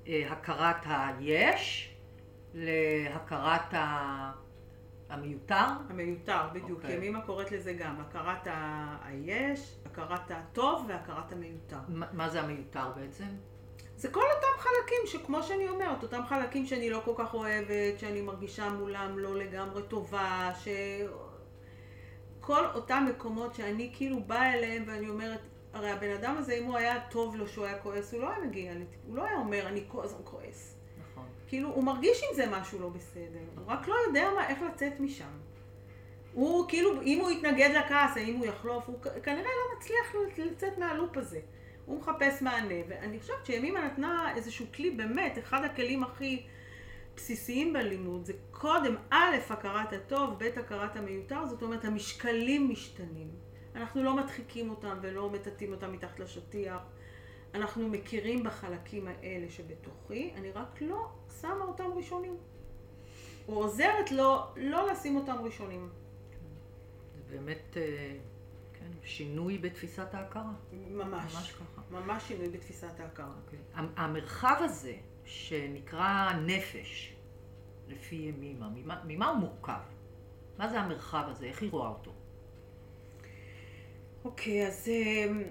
הכרת 0.08 0.86
היש 0.86 1.96
להכרת 2.54 3.74
ה... 3.74 4.32
המיותר. 5.10 5.66
המיותר, 5.90 6.42
בדיוק. 6.54 6.72
אוקיי. 6.72 6.90
כי 6.90 6.96
ימימה 6.96 7.22
קוראת 7.22 7.52
לזה 7.52 7.74
גם, 7.74 7.96
הכרת 8.00 8.48
ה- 8.48 8.98
היש, 9.04 9.76
הכרת 9.86 10.32
הטוב 10.32 10.86
והכרת 10.88 11.32
המיותר. 11.32 11.78
מה 11.88 12.06
מה 12.14 12.30
זה 12.30 12.42
המיותר 12.42 12.92
בעצם? 12.96 13.26
זה 13.96 14.12
כל 14.12 14.24
אותם 14.36 14.60
חלקים 14.60 14.98
שכמו 15.06 15.44
שאני 15.44 15.70
אומרת, 15.70 16.04
אותם 16.04 16.22
חלקים 16.30 16.66
שאני 16.66 16.90
לא 16.90 17.02
כל 17.06 17.14
כך 17.18 17.34
אוהבת, 17.34 18.00
שאני 18.00 18.22
מרגישה 18.22 18.70
מולם 18.70 19.20
לא 19.20 19.36
לגמרי 19.36 19.82
טובה, 19.88 20.52
ש... 20.64 20.68
כל 22.40 22.66
אותם 22.74 23.06
מקומות 23.10 23.56
שאני 23.56 23.92
כאילו 23.94 24.24
באה 24.24 24.54
אליהם 24.54 24.84
ואני 24.88 25.10
אומרת, 25.10 25.40
הרי 25.74 25.90
הבן 25.92 26.12
אדם 26.12 26.36
הזה, 26.38 26.54
אם 26.54 26.64
הוא 26.64 26.78
היה 26.78 27.00
טוב 27.10 27.36
לו 27.36 27.48
שהוא 27.48 27.66
היה 27.66 27.80
כועס, 27.80 28.14
הוא 28.14 28.22
לא 28.22 28.30
היה 28.30 28.40
מגיע, 28.40 28.74
הוא 29.08 29.16
לא 29.16 29.24
היה 29.24 29.38
אומר, 29.38 29.68
אני 29.68 29.84
כל 29.88 30.04
הזמן 30.04 30.22
כועס. 30.24 30.76
נכון. 31.02 31.24
כאילו, 31.48 31.70
הוא 31.70 31.84
מרגיש 31.84 32.24
עם 32.30 32.36
זה 32.36 32.46
משהו 32.50 32.80
לא 32.80 32.90
בסדר, 32.90 33.40
הוא 33.58 33.66
רק 33.68 33.88
לא 33.88 33.96
יודע 34.08 34.30
מה, 34.36 34.48
איך 34.48 34.60
לצאת 34.62 35.00
משם. 35.00 35.32
הוא 36.34 36.66
כאילו, 36.68 37.02
אם 37.02 37.20
הוא 37.22 37.32
יתנגד 37.32 37.70
לכעס, 37.76 38.18
האם 38.18 38.36
הוא 38.36 38.46
יחלוף, 38.46 38.88
הוא 38.88 39.00
כנראה 39.24 39.44
לא 39.44 39.78
מצליח 39.78 40.16
לצאת 40.38 40.78
מהלופ 40.78 41.18
הזה. 41.18 41.40
הוא 41.86 42.00
מחפש 42.00 42.42
מענה, 42.42 42.76
ואני 42.88 43.20
חושבת 43.20 43.46
שימימה 43.46 43.86
נתנה 43.86 44.34
איזשהו 44.36 44.66
כלי, 44.76 44.92
באמת, 44.92 45.38
אחד 45.38 45.64
הכלים 45.64 46.04
הכי 46.04 46.44
בסיסיים 47.16 47.74
בלימוד, 47.74 48.26
זה 48.26 48.34
קודם, 48.52 48.96
א', 49.10 49.36
הכרת 49.50 49.94
הטוב, 49.94 50.30
ב', 50.38 50.44
הכרת 50.44 50.96
המיותר, 50.96 51.46
זאת 51.46 51.62
אומרת, 51.62 51.86
המשקלים 51.86 52.70
משתנים. 52.70 53.51
אנחנו 53.76 54.04
לא 54.04 54.16
מדחיקים 54.16 54.70
אותם 54.70 54.98
ולא 55.02 55.30
מטאטאים 55.30 55.72
אותם 55.72 55.92
מתחת 55.92 56.20
לשטיח. 56.20 56.82
אנחנו 57.54 57.88
מכירים 57.90 58.44
בחלקים 58.44 59.08
האלה 59.08 59.50
שבתוכי, 59.50 60.34
אני 60.36 60.52
רק 60.52 60.82
לא 60.82 61.10
שמה 61.42 61.66
אותם 61.66 61.90
ראשונים. 61.96 62.38
או 63.48 63.54
עוזרת 63.64 64.12
לו 64.12 64.44
לא 64.56 64.92
לשים 64.92 65.16
אותם 65.16 65.36
ראשונים. 65.44 65.90
זה 67.16 67.38
באמת 67.38 67.78
אה, 67.78 68.18
כן, 68.74 68.92
שינוי 69.04 69.58
בתפיסת 69.58 70.14
ההכרה. 70.14 70.52
ממש. 70.72 71.34
ממש 71.36 71.52
ככה. 71.52 71.82
ממש 71.92 72.24
שינוי 72.28 72.50
בתפיסת 72.50 73.00
ההכרה. 73.00 73.34
אוקיי. 73.46 73.60
המ- 73.74 73.94
המרחב 73.96 74.56
הזה, 74.60 74.94
שנקרא 75.26 76.34
נפש, 76.34 77.16
לפי 77.88 78.16
ימימה, 78.16 78.70
ממה, 78.76 79.02
ממה 79.06 79.30
הוא 79.30 79.38
מורכב? 79.38 79.80
מה 80.58 80.68
זה 80.70 80.80
המרחב 80.80 81.24
הזה? 81.28 81.46
איך 81.46 81.62
היא 81.62 81.72
רואה 81.72 81.90
אותו? 81.90 82.12
אוקיי, 84.26 84.68
אז 84.68 84.88
אמ, 84.88 85.44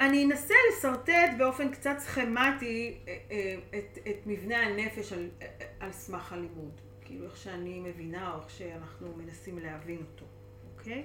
אני 0.00 0.24
אנסה 0.24 0.54
לשרטט 0.70 1.30
באופן 1.38 1.70
קצת 1.70 1.96
סכמטי 1.98 2.98
אה, 3.08 3.18
אה, 3.30 3.56
את, 3.78 3.98
את 4.08 4.26
מבנה 4.26 4.58
הנפש 4.62 5.12
על, 5.12 5.28
אה, 5.42 5.48
על 5.80 5.92
סמך 5.92 6.32
הלימוד. 6.32 6.80
כאילו 7.00 7.24
איך 7.24 7.36
שאני 7.36 7.80
מבינה 7.80 8.34
או 8.34 8.40
איך 8.40 8.50
שאנחנו 8.50 9.16
מנסים 9.16 9.58
להבין 9.58 9.98
אותו, 10.12 10.26
אוקיי? 10.72 11.04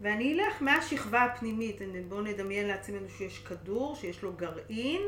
ואני 0.00 0.34
אלך 0.34 0.62
מהשכבה 0.62 1.24
הפנימית, 1.24 1.80
בואו 2.08 2.20
נדמיין 2.20 2.68
לעצמנו 2.68 3.08
שיש 3.08 3.38
כדור, 3.38 3.94
שיש 3.94 4.22
לו 4.22 4.32
גרעין, 4.32 5.02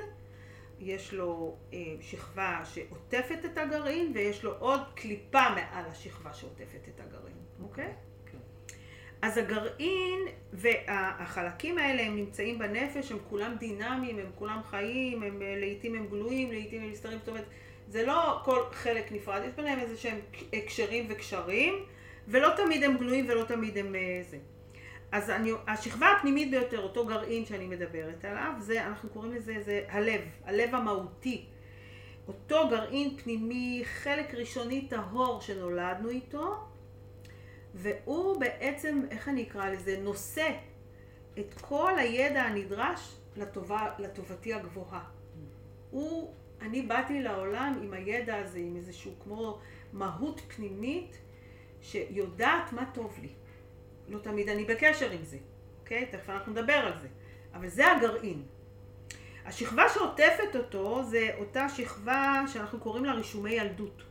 יש 0.80 1.14
לו 1.14 1.56
שכבה 2.00 2.60
שעוטפת 2.64 3.38
את 3.44 3.58
הגרעין, 3.58 4.12
ויש 4.14 4.44
לו 4.44 4.54
עוד 4.58 4.80
קליפה 4.94 5.50
מעל 5.50 5.84
השכבה 5.84 6.32
שעוטפת 6.32 6.88
את 6.88 7.00
הגרעין, 7.00 7.36
אוקיי? 7.62 7.94
אז 9.22 9.38
הגרעין 9.38 10.18
והחלקים 10.52 11.78
האלה 11.78 12.02
הם 12.02 12.16
נמצאים 12.16 12.58
בנפש, 12.58 13.12
הם 13.12 13.18
כולם 13.28 13.56
דינמיים, 13.58 14.18
הם 14.18 14.30
כולם 14.34 14.60
חיים, 14.70 15.22
הם 15.22 15.42
אה, 15.42 15.56
לעיתים 15.60 15.94
הם 15.94 16.06
גלויים, 16.06 16.50
לעיתים 16.50 16.82
הם 16.82 16.90
נסתרים, 16.90 17.18
זאת 17.18 17.28
אומרת, 17.28 17.44
זה 17.88 18.06
לא 18.06 18.40
כל 18.44 18.62
חלק 18.72 19.12
נפרד, 19.12 19.42
יש 19.48 19.54
ביניהם 19.56 19.78
איזה 19.78 19.96
שהם 19.96 20.18
הקשרים 20.52 21.06
וקשרים, 21.08 21.74
ולא 22.28 22.48
תמיד 22.56 22.84
הם 22.84 22.96
גלויים 22.96 23.26
ולא 23.28 23.44
תמיד 23.44 23.78
הם 23.78 23.94
אה, 23.94 24.20
זה. 24.30 24.38
אז 25.12 25.30
אני, 25.30 25.50
השכבה 25.66 26.06
הפנימית 26.12 26.50
ביותר, 26.50 26.82
אותו 26.82 27.06
גרעין 27.06 27.46
שאני 27.46 27.66
מדברת 27.66 28.24
עליו, 28.24 28.52
זה, 28.58 28.86
אנחנו 28.86 29.08
קוראים 29.08 29.32
לזה, 29.32 29.54
זה 29.64 29.84
הלב, 29.88 30.20
הלב 30.44 30.74
המהותי. 30.74 31.44
אותו 32.28 32.68
גרעין 32.70 33.16
פנימי, 33.16 33.82
חלק 33.84 34.34
ראשוני 34.34 34.88
טהור 34.88 35.40
שנולדנו 35.40 36.08
איתו, 36.08 36.56
והוא 37.74 38.40
בעצם, 38.40 39.02
איך 39.10 39.28
אני 39.28 39.42
אקרא 39.42 39.70
לזה, 39.70 40.00
נושא 40.02 40.50
את 41.38 41.54
כל 41.60 41.98
הידע 41.98 42.42
הנדרש 42.42 43.16
לטובה, 43.36 43.94
לטובתי 43.98 44.54
הגבוהה. 44.54 45.04
הוא, 45.90 46.34
אני 46.60 46.82
באתי 46.82 47.22
לעולם 47.22 47.80
עם 47.82 47.92
הידע 47.92 48.36
הזה, 48.36 48.58
עם 48.58 48.76
איזשהו 48.76 49.12
כמו 49.24 49.58
מהות 49.92 50.40
פנימית 50.56 51.18
שיודעת 51.80 52.72
מה 52.72 52.90
טוב 52.94 53.18
לי. 53.22 53.32
לא 54.08 54.18
תמיד 54.18 54.48
אני 54.48 54.64
בקשר 54.64 55.10
עם 55.10 55.24
זה, 55.24 55.38
אוקיי? 55.80 56.06
תכף 56.06 56.30
אנחנו 56.30 56.52
נדבר 56.52 56.72
על 56.72 56.98
זה. 57.00 57.08
אבל 57.54 57.68
זה 57.68 57.92
הגרעין. 57.92 58.42
השכבה 59.46 59.88
שעוטפת 59.94 60.56
אותו 60.56 61.04
זה 61.04 61.30
אותה 61.38 61.68
שכבה 61.68 62.44
שאנחנו 62.52 62.80
קוראים 62.80 63.04
לה 63.04 63.12
רישומי 63.12 63.50
ילדות. 63.50 64.02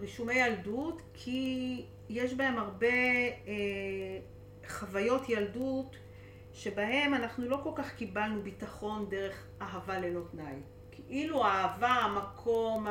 רישומי 0.00 0.34
ילדות 0.34 1.02
כי 1.14 1.84
יש 2.12 2.34
בהם 2.34 2.58
הרבה 2.58 2.86
אה, 3.46 4.18
חוויות 4.68 5.28
ילדות 5.28 5.96
שבהם 6.52 7.14
אנחנו 7.14 7.48
לא 7.48 7.60
כל 7.62 7.70
כך 7.74 7.94
קיבלנו 7.94 8.42
ביטחון 8.42 9.08
דרך 9.08 9.46
אהבה 9.62 9.98
ללא 9.98 10.20
תנאי. 10.30 10.54
כאילו 10.90 11.44
האהבה, 11.44 11.88
המקום 11.88 12.86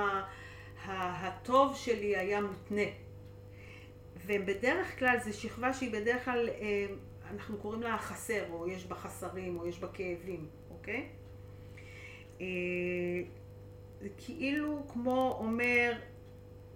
הטוב 0.85 1.75
שלי 1.75 2.17
היה 2.17 2.41
מותנה. 2.41 2.81
ובדרך 4.25 4.99
כלל 4.99 5.17
זו 5.23 5.39
שכבה 5.39 5.73
שהיא 5.73 5.91
בדרך 5.91 6.25
כלל, 6.25 6.49
אה, 6.49 6.85
אנחנו 7.31 7.57
קוראים 7.57 7.81
לה 7.81 7.97
חסר, 7.97 8.51
או 8.51 8.67
יש 8.67 8.85
בה 8.85 8.95
חסרים, 8.95 9.59
או 9.59 9.67
יש 9.67 9.79
בה 9.79 9.87
כאבים, 9.87 10.47
אוקיי? 10.69 11.07
אה, 12.41 12.47
זה 14.01 14.09
כאילו 14.17 14.83
כמו 14.87 15.37
אומר, 15.39 15.93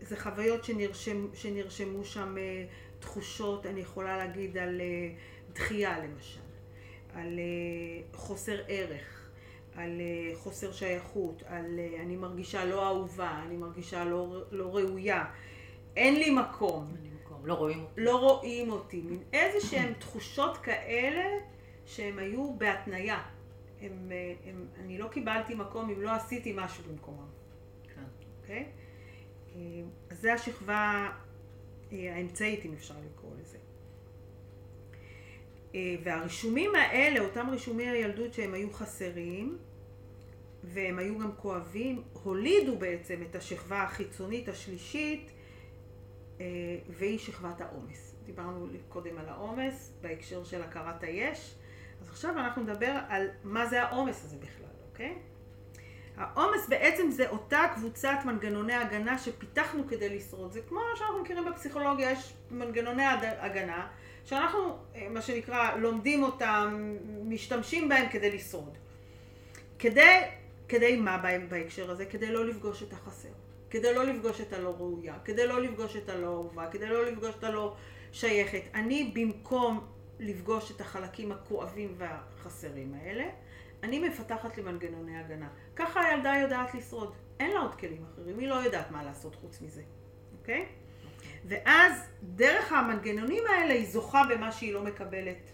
זה 0.06 0.20
חוויות 0.20 0.64
שנרשם, 0.64 1.28
שנרשמו 1.34 2.06
שם 2.06 2.38
אה, 2.38 2.66
תחושות, 3.00 3.66
אני 3.66 3.80
יכולה 3.80 4.18
להגיד 4.18 4.58
על 4.58 4.82
אה, 4.82 5.10
דחייה 5.54 6.00
למשל, 6.00 6.40
על 7.14 7.40
אה, 7.40 8.18
חוסר 8.18 8.58
ערך, 8.68 9.30
על 9.76 10.02
חוסר 10.34 10.72
שייכות, 10.72 11.44
על 11.46 11.80
אני 12.00 12.16
מרגישה 12.16 12.66
לא 12.66 12.88
אהובה, 12.88 13.42
אני 13.46 13.58
מרגישה 13.58 14.04
לא, 14.04 14.44
לא 14.52 14.76
ראויה, 14.76 15.26
אין 15.96 16.16
לי 16.16 16.30
מקום. 16.30 16.94
אין 16.96 17.04
לי 17.04 17.10
מקום, 17.24 17.46
לא 17.46 17.54
רואים 17.54 17.82
אותי. 17.84 18.02
לא 18.02 18.18
רואים 18.18 18.72
אותי, 18.72 19.02
מין 19.02 19.24
איזה 19.34 19.68
שהן 19.68 19.94
תחושות 19.94 20.58
כאלה 20.58 21.26
שהן 21.86 22.20
היו 22.20 22.54
בהתניה. 22.58 23.24
הם, 23.82 24.12
הם, 24.46 24.68
אני 24.80 24.98
לא 24.98 25.08
קיבלתי 25.08 25.56
מקום 25.56 25.90
אם 25.90 26.02
לא 26.02 26.12
עשיתי 26.12 26.54
משהו 26.56 26.84
במקומם. 26.90 27.28
כן. 27.96 28.04
אוקיי? 28.42 28.66
אז 30.10 30.22
זה 30.22 30.34
השכבה 30.34 31.12
האמצעית, 31.92 32.66
אם 32.66 32.74
אפשר 32.74 32.96
לקרוא 33.06 33.32
לזה. 33.42 33.58
אה, 35.76 35.96
והרישומים 36.04 36.76
האלה, 36.76 37.20
אותם 37.20 37.50
רישומי 37.50 37.90
הילדות 37.90 38.34
שהם 38.34 38.54
היו 38.54 38.74
חסרים, 38.74 39.58
והם 40.64 41.00
היו 41.00 41.20
גם 41.20 41.32
כואבים, 41.36 42.04
הולידו 42.24 42.78
בעצם 42.78 43.22
את 43.30 43.36
השכבה 43.36 43.84
החיצונית 43.84 44.50
השלישית, 44.50 45.32
אה, 46.40 46.46
והיא 46.90 47.20
שכבת 47.20 47.62
העומס. 47.62 48.16
דיברנו 48.26 48.68
קודם 48.90 49.18
על 49.18 49.30
העומס 49.30 49.94
בהקשר 50.02 50.44
של 50.44 50.62
הכרת 50.62 51.04
היש, 51.04 51.56
אז 52.02 52.10
עכשיו 52.10 52.32
אנחנו 52.32 52.64
נדבר 52.64 53.00
על 53.10 53.28
מה 53.44 53.66
זה 53.66 53.84
העומס 53.84 54.26
הזה 54.26 54.38
בכלל, 54.38 54.76
אוקיי? 54.92 55.16
העומס 56.18 56.70
בעצם 56.70 57.12
זה 57.12 57.30
אותה 57.30 57.62
קבוצת 57.76 58.18
מנגנוני 58.26 58.74
הגנה 58.74 59.18
שפיתחנו 59.18 59.88
כדי 59.88 60.18
לשרוד. 60.18 60.52
זה 60.52 60.62
כמו 60.62 60.80
שאנחנו 60.96 61.22
מכירים 61.22 61.46
בפסיכולוגיה, 61.46 62.12
יש 62.12 62.34
מנגנוני 62.52 63.04
הגנה 63.40 63.88
שאנחנו, 64.26 64.78
אה, 64.96 65.08
מה 65.10 65.22
שנקרא, 65.22 65.76
לומדים 65.76 66.24
אותם, 66.24 66.96
משתמשים 67.24 67.90
בהם 67.90 68.10
כדי 68.10 68.32
לשרוד. 68.32 68.78
כדי, 69.80 70.22
כדי 70.68 70.96
מה 70.96 71.18
בהקשר 71.50 71.92
הזה? 71.92 72.06
כדי 72.06 72.32
לא 72.32 72.46
לפגוש 72.46 72.84
את 72.84 72.94
החסר. 72.94 73.30
כדי 73.70 73.94
לא 73.94 74.04
לפגוש 74.04 74.42
את 74.42 74.54
הלא 74.54 74.76
ראויה, 74.78 75.14
כדי 75.26 75.48
לא 75.48 75.62
לפגוש 75.62 75.96
את 75.96 76.10
הלא 76.10 76.28
אהובה, 76.28 76.68
כדי 76.72 76.88
לא 76.88 77.06
לפגוש 77.06 77.36
את 77.40 77.44
הלא 77.44 77.76
שייכת. 78.12 78.62
אני 78.74 79.12
במקום 79.14 79.88
לפגוש 80.20 80.72
את 80.72 80.82
החלקים 80.82 81.32
הכואבים 81.32 81.96
והחסרים 81.98 82.94
האלה, 82.94 83.24
אני 83.86 84.00
מפתחת 84.00 84.58
לי 84.58 84.64
מנגנוני 84.64 85.18
הגנה. 85.18 85.48
ככה 85.76 86.02
הילדה 86.06 86.34
יודעת 86.42 86.74
לשרוד. 86.74 87.14
אין 87.40 87.52
לה 87.52 87.60
עוד 87.60 87.76
כלים 87.76 88.06
אחרים, 88.14 88.40
היא 88.40 88.48
לא 88.48 88.56
יודעת 88.56 88.92
מה 88.92 89.04
לעשות 89.04 89.36
חוץ 89.36 89.62
מזה, 89.62 89.84
אוקיי? 90.40 90.66
Okay? 90.66 90.86
ואז 91.46 92.10
דרך 92.24 92.72
המנגנונים 92.72 93.44
האלה 93.50 93.74
היא 93.74 93.86
זוכה 93.86 94.24
במה 94.30 94.52
שהיא 94.52 94.74
לא 94.74 94.84
מקבלת 94.84 95.52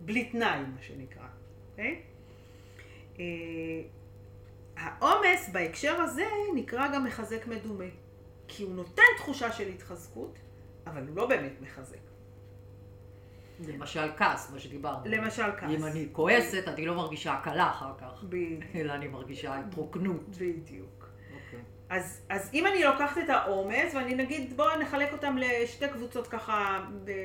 בלי 0.00 0.24
תנאי, 0.24 0.60
מה 0.60 0.82
שנקרא, 0.82 1.26
אוקיי? 1.70 2.02
Okay? 2.02 3.20
אה, 3.20 3.82
העומס 4.76 5.48
בהקשר 5.52 6.00
הזה 6.00 6.26
נקרא 6.54 6.88
גם 6.94 7.04
מחזק 7.04 7.46
מדומה, 7.46 7.84
כי 8.48 8.62
הוא 8.62 8.74
נותן 8.74 9.02
תחושה 9.16 9.52
של 9.52 9.68
התחזקות, 9.68 10.38
אבל 10.86 11.06
הוא 11.08 11.16
לא 11.16 11.26
באמת 11.26 11.52
מחזק. 11.60 12.09
למשל 13.68 14.08
כעס, 14.16 14.50
מה 14.52 14.58
שדיברנו. 14.58 15.00
למשל 15.04 15.42
כעס. 15.58 15.70
אם 15.70 15.84
אני 15.84 16.08
כועסת, 16.12 16.68
אני 16.68 16.86
לא 16.86 16.94
מרגישה 16.94 17.32
הקלה 17.32 17.70
אחר 17.70 17.92
כך. 18.00 18.24
בדיוק. 18.24 18.62
אלא 18.74 18.92
אני 18.92 19.08
מרגישה 19.08 19.58
התרוקנות. 19.58 20.28
בדיוק. 20.28 21.08
אוקיי. 21.34 21.60
אז, 21.88 22.20
אז 22.28 22.50
אם 22.54 22.66
אני 22.66 22.84
לוקחת 22.84 23.18
את 23.18 23.30
העומס, 23.30 23.94
ואני 23.94 24.14
נגיד, 24.14 24.56
בואו 24.56 24.78
נחלק 24.80 25.12
אותם 25.12 25.36
לשתי 25.38 25.88
קבוצות 25.88 26.26
ככה 26.26 26.84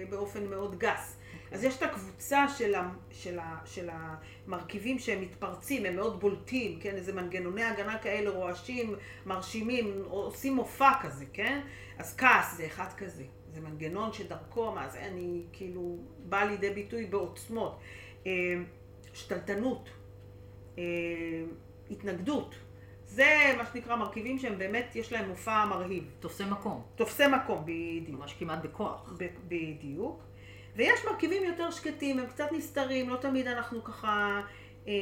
באופן 0.09 0.45
מאוד 0.45 0.79
גס. 0.79 1.14
אז 1.55 1.63
יש 1.63 1.77
את 1.77 1.83
הקבוצה 1.83 2.47
של, 2.57 2.75
ה, 2.75 2.89
של, 3.11 3.39
ה, 3.39 3.57
של 3.65 3.89
המרכיבים 3.91 4.99
שהם 4.99 5.21
מתפרצים, 5.21 5.85
הם 5.85 5.95
מאוד 5.95 6.19
בולטים, 6.19 6.79
כן? 6.79 6.95
איזה 6.95 7.13
מנגנוני 7.13 7.63
הגנה 7.63 7.97
כאלה 7.97 8.29
רועשים, 8.29 8.95
מרשימים, 9.25 10.03
עושים 10.07 10.55
מופע 10.55 10.91
כזה, 11.01 11.25
כן? 11.33 11.61
אז 11.97 12.17
כעס 12.17 12.57
זה 12.57 12.65
אחד 12.65 12.93
כזה. 12.97 13.23
זה 13.53 13.61
מנגנון 13.61 14.13
שדרכו, 14.13 14.71
מה 14.71 14.89
זה, 14.89 14.99
אני 15.01 15.43
כאילו, 15.53 15.97
בא 16.19 16.43
לידי 16.43 16.69
ביטוי 16.69 17.05
בעוצמות. 17.05 17.79
אה, 18.27 18.31
שתלטנות, 19.13 19.89
אה, 20.77 20.83
התנגדות, 21.91 22.55
זה 23.05 23.53
מה 23.57 23.65
שנקרא 23.65 23.95
מרכיבים 23.95 24.39
שהם 24.39 24.57
באמת, 24.57 24.95
יש 24.95 25.13
להם 25.13 25.29
מופע 25.29 25.65
מרהיב. 25.65 26.03
תופסי 26.19 26.43
מקום. 26.45 26.83
תופסי 26.95 27.23
מקום, 27.27 27.63
בדיוק. 27.65 28.19
ממש 28.19 28.33
כמעט 28.33 28.59
בכוח. 28.63 29.13
בדיוק. 29.47 30.34
ויש 30.75 31.05
מרכיבים 31.05 31.43
יותר 31.43 31.71
שקטים, 31.71 32.19
הם 32.19 32.27
קצת 32.27 32.51
נסתרים, 32.51 33.09
לא 33.09 33.17
תמיד 33.17 33.47
אנחנו 33.47 33.83
ככה, 33.83 34.41
אה, 34.87 34.93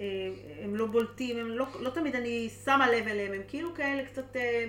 אה, 0.00 0.30
הם 0.64 0.76
לא 0.76 0.86
בולטים, 0.86 1.38
הם 1.38 1.48
לא, 1.48 1.66
לא 1.80 1.90
תמיד 1.90 2.16
אני 2.16 2.50
שמה 2.64 2.90
לב 2.90 3.08
אליהם, 3.08 3.32
הם 3.32 3.42
כאילו 3.48 3.74
כאלה 3.74 4.06
קצת 4.06 4.36
אה, 4.36 4.64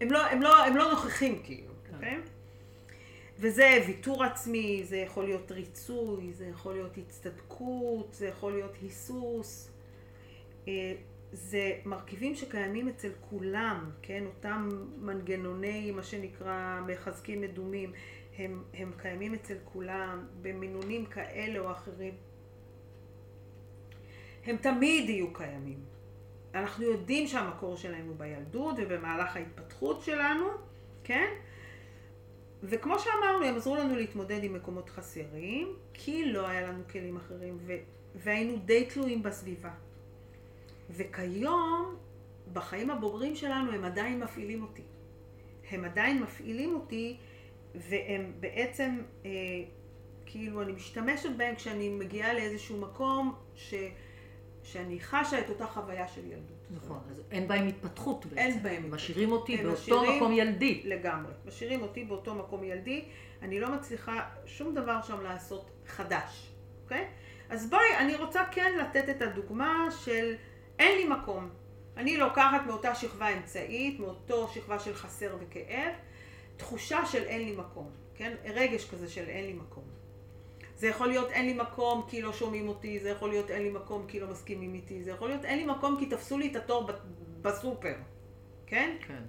הם 0.00 0.10
לא, 0.10 0.26
הם 0.26 0.42
לא, 0.42 0.64
הם 0.64 0.76
לא 0.76 0.90
נוכחים 0.90 1.42
כאילו, 1.44 1.72
כן. 1.84 1.94
אוקיי? 1.94 2.16
וזה 3.38 3.84
ויתור 3.86 4.24
עצמי, 4.24 4.80
זה 4.84 4.96
יכול 4.96 5.24
להיות 5.24 5.52
ריצוי, 5.52 6.32
זה 6.32 6.46
יכול 6.46 6.72
להיות 6.72 6.98
הצטדקות, 6.98 8.08
זה 8.12 8.26
יכול 8.26 8.52
להיות 8.52 8.72
היסוס. 8.82 9.70
זה 11.32 11.72
מרכיבים 11.84 12.34
שקיימים 12.34 12.88
אצל 12.88 13.10
כולם, 13.20 13.90
כן? 14.02 14.24
אותם 14.26 14.68
מנגנוני, 14.98 15.90
מה 15.90 16.02
שנקרא, 16.02 16.80
מחזקים 16.86 17.40
מדומים, 17.40 17.92
הם, 18.38 18.62
הם 18.74 18.92
קיימים 18.96 19.34
אצל 19.34 19.56
כולם 19.64 20.26
במינונים 20.42 21.06
כאלה 21.06 21.58
או 21.58 21.70
אחרים. 21.70 22.14
הם 24.46 24.56
תמיד 24.56 25.08
יהיו 25.08 25.32
קיימים. 25.32 25.84
אנחנו 26.54 26.84
יודעים 26.84 27.26
שהמקור 27.26 27.76
שלהם 27.76 28.06
הוא 28.06 28.16
בילדות 28.16 28.76
ובמהלך 28.78 29.36
ההתפתחות 29.36 30.02
שלנו, 30.02 30.46
כן? 31.04 31.28
וכמו 32.62 32.98
שאמרנו, 32.98 33.44
הם 33.44 33.56
עזרו 33.56 33.76
לנו 33.76 33.96
להתמודד 33.96 34.44
עם 34.44 34.52
מקומות 34.52 34.90
חסרים, 34.90 35.76
כי 35.94 36.32
לא 36.32 36.46
היה 36.46 36.68
לנו 36.68 36.82
כלים 36.92 37.16
אחרים, 37.16 37.58
ו- 37.60 37.78
והיינו 38.14 38.56
די 38.56 38.84
תלויים 38.84 39.22
בסביבה. 39.22 39.70
וכיום, 40.90 41.96
בחיים 42.52 42.90
הבוגרים 42.90 43.36
שלנו, 43.36 43.72
הם 43.72 43.84
עדיין 43.84 44.20
מפעילים 44.20 44.62
אותי. 44.62 44.82
הם 45.70 45.84
עדיין 45.84 46.22
מפעילים 46.22 46.74
אותי, 46.74 47.16
והם 47.74 48.32
בעצם, 48.40 49.02
אה, 49.24 49.30
כאילו, 50.26 50.62
אני 50.62 50.72
משתמשת 50.72 51.30
בהם 51.36 51.54
כשאני 51.54 51.88
מגיעה 51.88 52.34
לאיזשהו 52.34 52.76
מקום 52.76 53.34
ש... 53.54 53.74
שאני 54.62 55.00
חשה 55.00 55.40
את 55.40 55.48
אותה 55.48 55.66
חוויה 55.66 56.08
של 56.08 56.26
ילדות. 56.26 56.66
נכון, 56.70 56.98
אז 57.10 57.22
אין 57.30 57.48
בהם 57.48 57.66
התפתחות 57.68 58.26
בעצם. 58.26 58.38
אין 58.38 58.62
בהם. 58.62 58.90
משאירים 58.90 59.32
אותי 59.32 59.56
באותו 59.56 59.72
משאירים 59.72 60.16
מקום 60.16 60.32
ילדי. 60.32 60.82
לגמרי. 60.84 61.32
משאירים 61.46 61.82
אותי 61.82 62.04
באותו 62.04 62.34
מקום 62.34 62.64
ילדי. 62.64 63.04
אני 63.42 63.60
לא 63.60 63.72
מצליחה 63.72 64.28
שום 64.46 64.74
דבר 64.74 65.02
שם 65.02 65.20
לעשות 65.20 65.70
חדש, 65.86 66.52
אוקיי? 66.84 67.06
אז 67.50 67.70
בואי, 67.70 67.96
אני 67.98 68.16
רוצה 68.16 68.44
כן 68.50 68.78
לתת 68.80 69.08
את 69.08 69.22
הדוגמה 69.22 69.88
של 70.04 70.34
אין 70.78 70.98
לי 70.98 71.16
מקום. 71.16 71.48
אני 71.96 72.16
לוקחת 72.16 72.66
מאותה 72.66 72.94
שכבה 72.94 73.28
אמצעית, 73.28 74.00
מאותו 74.00 74.48
שכבה 74.48 74.78
של 74.78 74.94
חסר 74.94 75.36
וכאב, 75.40 75.92
תחושה 76.56 77.06
של 77.06 77.22
אין 77.22 77.44
לי 77.44 77.56
מקום, 77.56 77.90
כן? 78.14 78.34
רגש 78.44 78.90
כזה 78.90 79.08
של 79.08 79.28
אין 79.28 79.46
לי 79.46 79.52
מקום. 79.52 79.84
זה 80.76 80.88
יכול 80.88 81.08
להיות 81.08 81.30
אין 81.30 81.46
לי 81.46 81.52
מקום 81.54 82.06
כי 82.08 82.22
לא 82.22 82.32
שומעים 82.32 82.68
אותי, 82.68 83.00
זה 83.00 83.10
יכול 83.10 83.28
להיות 83.28 83.50
אין 83.50 83.62
לי 83.62 83.70
מקום 83.70 84.06
כי 84.08 84.20
לא 84.20 84.26
מסכימים 84.26 84.74
איתי, 84.74 85.02
זה 85.02 85.10
יכול 85.10 85.28
להיות 85.28 85.44
אין 85.44 85.58
לי 85.58 85.64
מקום 85.64 85.96
כי 85.98 86.06
תפסו 86.06 86.38
לי 86.38 86.50
את 86.50 86.56
התור 86.56 86.90
בסופר, 87.42 87.94
כן? 88.66 88.96
כן. 89.06 89.22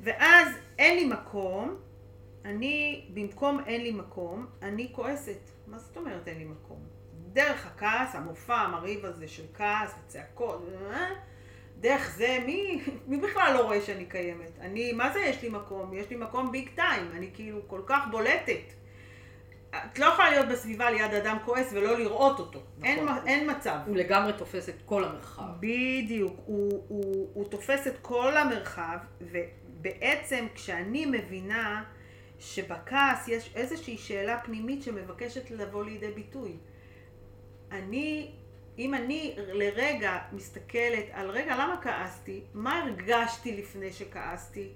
ואז 0.00 0.48
אין 0.78 0.96
לי 0.96 1.04
מקום, 1.04 1.76
אני, 2.44 3.08
במקום 3.14 3.60
אין 3.66 3.82
לי 3.82 3.92
מקום, 3.92 4.46
אני 4.62 4.88
כועסת. 4.92 5.50
מה 5.66 5.78
זאת 5.78 5.96
אומרת 5.96 6.28
אין 6.28 6.38
לי 6.38 6.44
מקום? 6.44 6.87
דרך 7.32 7.66
הכעס, 7.66 8.14
המופע 8.14 8.56
המרהיב 8.56 9.04
הזה 9.04 9.28
של 9.28 9.44
כעס 9.54 9.94
וצעקות, 10.04 10.68
אה? 10.90 11.08
דרך 11.80 12.14
זה, 12.16 12.38
מי, 12.46 12.80
מי 13.06 13.16
בכלל 13.16 13.54
לא 13.54 13.60
רואה 13.60 13.80
שאני 13.80 14.04
קיימת? 14.04 14.52
אני, 14.60 14.92
מה 14.92 15.12
זה 15.12 15.20
יש 15.20 15.42
לי 15.42 15.48
מקום? 15.48 15.94
יש 15.94 16.10
לי 16.10 16.16
מקום 16.16 16.52
ביג 16.52 16.68
טיים, 16.74 17.10
אני 17.16 17.30
כאילו 17.34 17.68
כל 17.68 17.80
כך 17.86 18.04
בולטת. 18.10 18.72
את 19.70 19.98
לא 19.98 20.06
יכולה 20.06 20.30
להיות 20.30 20.48
בסביבה 20.48 20.90
ליד 20.90 21.14
אדם 21.14 21.36
כועס 21.44 21.72
ולא 21.72 21.98
לראות 21.98 22.38
אותו. 22.38 22.60
נכון. 22.78 22.88
אין, 22.88 23.08
אין 23.26 23.50
מצב. 23.50 23.78
הוא 23.86 23.96
לגמרי 23.96 24.32
תופס 24.32 24.68
את 24.68 24.74
כל 24.84 25.04
המרחב. 25.04 25.42
בדיוק. 25.60 26.36
הוא, 26.46 26.84
הוא, 26.88 27.28
הוא 27.34 27.48
תופס 27.48 27.86
את 27.86 27.98
כל 28.02 28.36
המרחב, 28.36 28.98
ובעצם 29.20 30.46
כשאני 30.54 31.06
מבינה 31.06 31.84
שבכעס 32.38 33.28
יש 33.28 33.52
איזושהי 33.54 33.98
שאלה 33.98 34.40
פנימית 34.44 34.82
שמבקשת 34.82 35.50
לבוא 35.50 35.84
לידי 35.84 36.10
ביטוי. 36.10 36.56
אני, 37.72 38.32
אם 38.78 38.94
אני 38.94 39.34
לרגע 39.36 40.18
מסתכלת 40.32 41.04
על 41.12 41.30
רגע, 41.30 41.54
למה 41.54 41.80
כעסתי? 41.82 42.44
מה 42.54 42.82
הרגשתי 42.82 43.56
לפני 43.56 43.92
שכעסתי? 43.92 44.72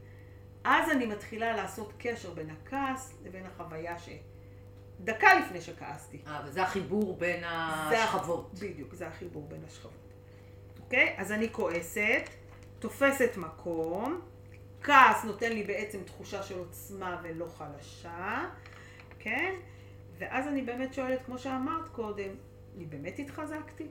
אז 0.65 0.91
אני 0.91 1.07
מתחילה 1.07 1.57
לעשות 1.57 1.93
קשר 1.99 2.31
בין 2.35 2.51
הכעס 2.51 3.15
לבין 3.25 3.47
החוויה 3.47 3.99
ש... 3.99 4.09
דקה 5.01 5.35
לפני 5.35 5.61
שכעסתי. 5.61 6.23
אה, 6.27 6.41
וזה 6.47 6.63
החיבור 6.63 7.17
בין 7.17 7.45
השכבות. 7.45 8.51
זה, 8.53 8.69
בדיוק, 8.69 8.95
זה 8.95 9.09
החיבור 9.09 9.47
בין 9.49 9.61
השכבות. 9.67 9.93
אוקיי? 10.81 11.15
אז 11.17 11.33
אני 11.33 11.53
כועסת, 11.53 12.29
תופסת 12.79 13.37
מקום, 13.37 14.21
כעס 14.83 15.25
נותן 15.25 15.53
לי 15.53 15.63
בעצם 15.63 15.99
תחושה 16.05 16.43
של 16.43 16.59
עוצמה 16.59 17.21
ולא 17.23 17.47
חלשה, 17.47 18.45
כן? 19.19 19.55
ואז 20.19 20.47
אני 20.49 20.63
באמת 20.63 20.95
שואלת, 20.95 21.25
כמו 21.27 21.39
שאמרת 21.39 21.89
קודם, 21.89 22.31
אני 22.77 22.85
באמת 22.85 23.19
התחזקתי? 23.19 23.87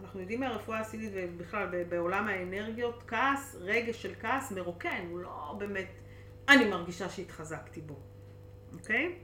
אנחנו 0.00 0.20
יודעים 0.20 0.40
מהרפואה 0.40 0.80
הסינית 0.80 1.10
ובכלל 1.14 1.84
בעולם 1.88 2.28
האנרגיות, 2.28 3.02
כעס, 3.06 3.56
רגש 3.60 4.02
של 4.02 4.14
כעס 4.20 4.52
מרוקן, 4.52 5.06
הוא 5.10 5.20
לא 5.20 5.56
באמת, 5.58 6.00
אני 6.48 6.68
מרגישה 6.68 7.08
שהתחזקתי 7.08 7.80
בו, 7.80 7.96
אוקיי? 8.72 9.14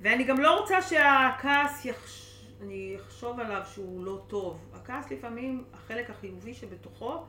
ואני 0.00 0.24
גם 0.24 0.40
לא 0.40 0.60
רוצה 0.60 0.82
שהכעס, 0.82 1.84
יחש... 1.84 2.28
אני 2.60 2.96
אחשוב 2.96 3.40
עליו 3.40 3.62
שהוא 3.66 4.04
לא 4.04 4.24
טוב. 4.26 4.70
הכעס 4.74 5.10
לפעמים, 5.10 5.64
החלק 5.72 6.10
החיובי 6.10 6.54
שבתוכו, 6.54 7.24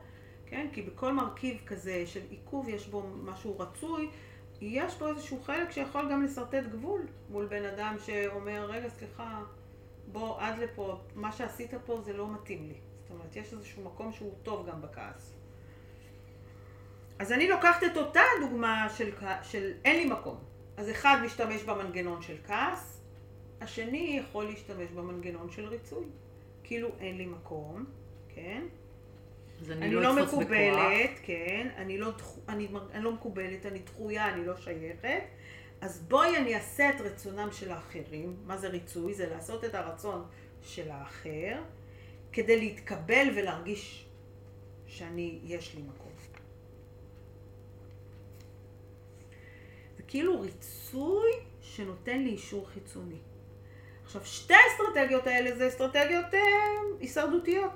כן? 0.46 0.66
כי 0.72 0.82
בכל 0.82 1.12
מרכיב 1.12 1.62
כזה 1.66 2.06
של 2.06 2.20
עיכוב 2.30 2.68
יש 2.68 2.88
בו 2.88 3.02
משהו 3.24 3.58
רצוי, 3.58 4.10
יש 4.60 4.98
בו 4.98 5.08
איזשהו 5.08 5.40
חלק 5.42 5.70
שיכול 5.70 6.10
גם 6.10 6.22
לשרטט 6.22 6.64
גבול 6.70 7.06
מול 7.30 7.46
בן 7.46 7.64
אדם 7.64 7.96
שאומר, 8.06 8.66
רגע, 8.70 8.88
סליחה, 8.88 9.42
בוא 10.12 10.40
עד 10.40 10.58
לפה, 10.58 11.00
מה 11.14 11.32
שעשית 11.32 11.74
פה 11.86 12.00
זה 12.00 12.12
לא 12.12 12.32
מתאים 12.32 12.68
לי. 12.68 12.74
זאת 13.02 13.10
אומרת, 13.10 13.36
יש 13.36 13.52
איזשהו 13.52 13.84
מקום 13.84 14.12
שהוא 14.12 14.34
טוב 14.42 14.66
גם 14.68 14.82
בכעס. 14.82 15.34
אז 17.18 17.32
אני 17.32 17.48
לוקחת 17.48 17.84
את 17.84 17.96
אותה 17.96 18.20
דוגמה 18.40 18.88
של, 18.96 19.10
של 19.42 19.72
אין 19.84 19.96
לי 19.96 20.04
מקום. 20.04 20.36
אז 20.76 20.90
אחד 20.90 21.16
משתמש 21.24 21.62
במנגנון 21.62 22.22
של 22.22 22.36
כעס, 22.44 23.02
השני 23.60 24.20
יכול 24.24 24.44
להשתמש 24.44 24.90
במנגנון 24.90 25.50
של 25.50 25.66
ריצוי. 25.66 26.04
כאילו 26.64 26.88
אין 27.00 27.16
לי 27.16 27.26
מקום, 27.26 27.84
כן? 28.34 28.62
אז 29.60 29.70
אני, 29.70 29.86
אני 29.86 29.94
לא, 29.94 30.02
לא 30.02 30.22
מקובלת, 30.24 31.10
כן, 31.22 31.68
אני 31.76 31.98
לא, 31.98 32.12
אני, 32.48 32.68
אני 32.92 33.04
לא 33.04 33.12
מקובלת, 33.12 33.66
אני 33.66 33.78
דחויה, 33.78 34.34
אני 34.34 34.46
לא 34.46 34.56
שייכת. 34.56 35.22
אז 35.80 36.02
בואי 36.08 36.36
אני 36.36 36.54
אעשה 36.54 36.90
את 36.90 37.00
רצונם 37.00 37.48
של 37.52 37.70
האחרים. 37.70 38.36
מה 38.46 38.56
זה 38.56 38.68
ריצוי? 38.68 39.14
זה 39.14 39.30
לעשות 39.30 39.64
את 39.64 39.74
הרצון 39.74 40.24
של 40.62 40.90
האחר, 40.90 41.62
כדי 42.32 42.60
להתקבל 42.60 43.28
ולהרגיש 43.36 44.06
שאני, 44.86 45.38
יש 45.44 45.74
לי 45.74 45.82
מקום. 45.82 46.10
זה 50.00 50.02
כאילו 50.08 50.40
ריצוי 50.40 51.30
שנותן 51.60 52.18
לי 52.18 52.30
אישור 52.30 52.68
חיצוני. 52.68 53.18
עכשיו, 54.04 54.24
שתי 54.24 54.54
האסטרטגיות 54.54 55.26
האלה 55.26 55.56
זה 55.56 55.68
אסטרטגיות 55.68 56.34
אה, 56.34 56.40
הישרדותיות, 57.00 57.72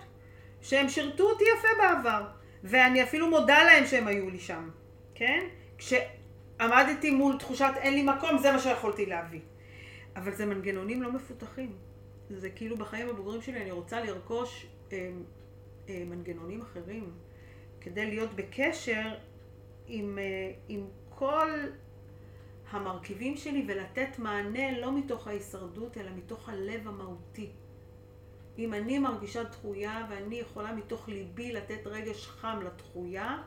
שהם 0.61 0.88
שירתו 0.88 1.31
אותי 1.31 1.45
יפה 1.59 1.69
בעבר, 1.79 2.27
ואני 2.64 3.03
אפילו 3.03 3.31
מודה 3.31 3.64
להם 3.64 3.87
שהם 3.87 4.07
היו 4.07 4.31
לי 4.31 4.38
שם, 4.38 4.71
כן? 5.14 5.47
כשעמדתי 6.59 7.11
מול 7.11 7.38
תחושת 7.38 7.73
אין 7.77 7.95
לי 7.95 8.03
מקום, 8.03 8.38
זה 8.38 8.53
מה 8.53 8.59
שיכולתי 8.59 9.07
להביא. 9.07 9.40
אבל 10.17 10.35
זה 10.35 10.47
מנגנונים 10.47 11.03
לא 11.03 11.12
מפותחים. 11.12 11.77
זה 12.31 12.51
כאילו 12.51 12.77
בחיים 12.77 13.09
הבוגרים 13.09 13.43
שלי 13.43 13.62
אני 13.62 13.71
רוצה 13.71 14.01
לרכוש 14.05 14.67
אה, 14.93 15.11
אה, 15.88 16.03
מנגנונים 16.07 16.62
אחרים, 16.62 17.12
כדי 17.81 18.07
להיות 18.07 18.31
בקשר 18.35 19.14
עם, 19.87 20.19
אה, 20.19 20.53
עם 20.69 20.87
כל 21.09 21.51
המרכיבים 22.71 23.37
שלי 23.37 23.64
ולתת 23.69 24.19
מענה 24.19 24.81
לא 24.81 24.99
מתוך 24.99 25.29
ההישרדות, 25.29 25.99
אלא 25.99 26.11
מתוך 26.17 26.49
הלב 26.49 26.88
המהותי. 26.88 27.51
אם 28.59 28.75
אני 28.75 28.99
מרגישה 28.99 29.45
דחויה 29.45 30.07
ואני 30.11 30.37
יכולה 30.37 30.75
מתוך 30.75 31.09
ליבי 31.09 31.53
לתת 31.53 31.87
רגש 31.87 32.27
חם 32.27 32.61
לדחויה, 32.64 33.43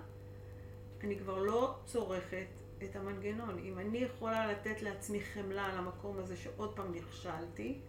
אני 1.03 1.19
כבר 1.19 1.37
לא 1.37 1.75
צורכת 1.85 2.47
את 2.83 2.95
המנגנון. 2.95 3.59
אם 3.59 3.79
אני 3.79 3.97
יכולה 3.97 4.51
לתת 4.51 4.81
לעצמי 4.81 5.21
חמלה 5.21 5.65
על 5.65 5.77
המקום 5.77 6.19
הזה 6.19 6.37
שעוד 6.37 6.75
פעם 6.75 6.95
נכשלתי, 6.95 7.79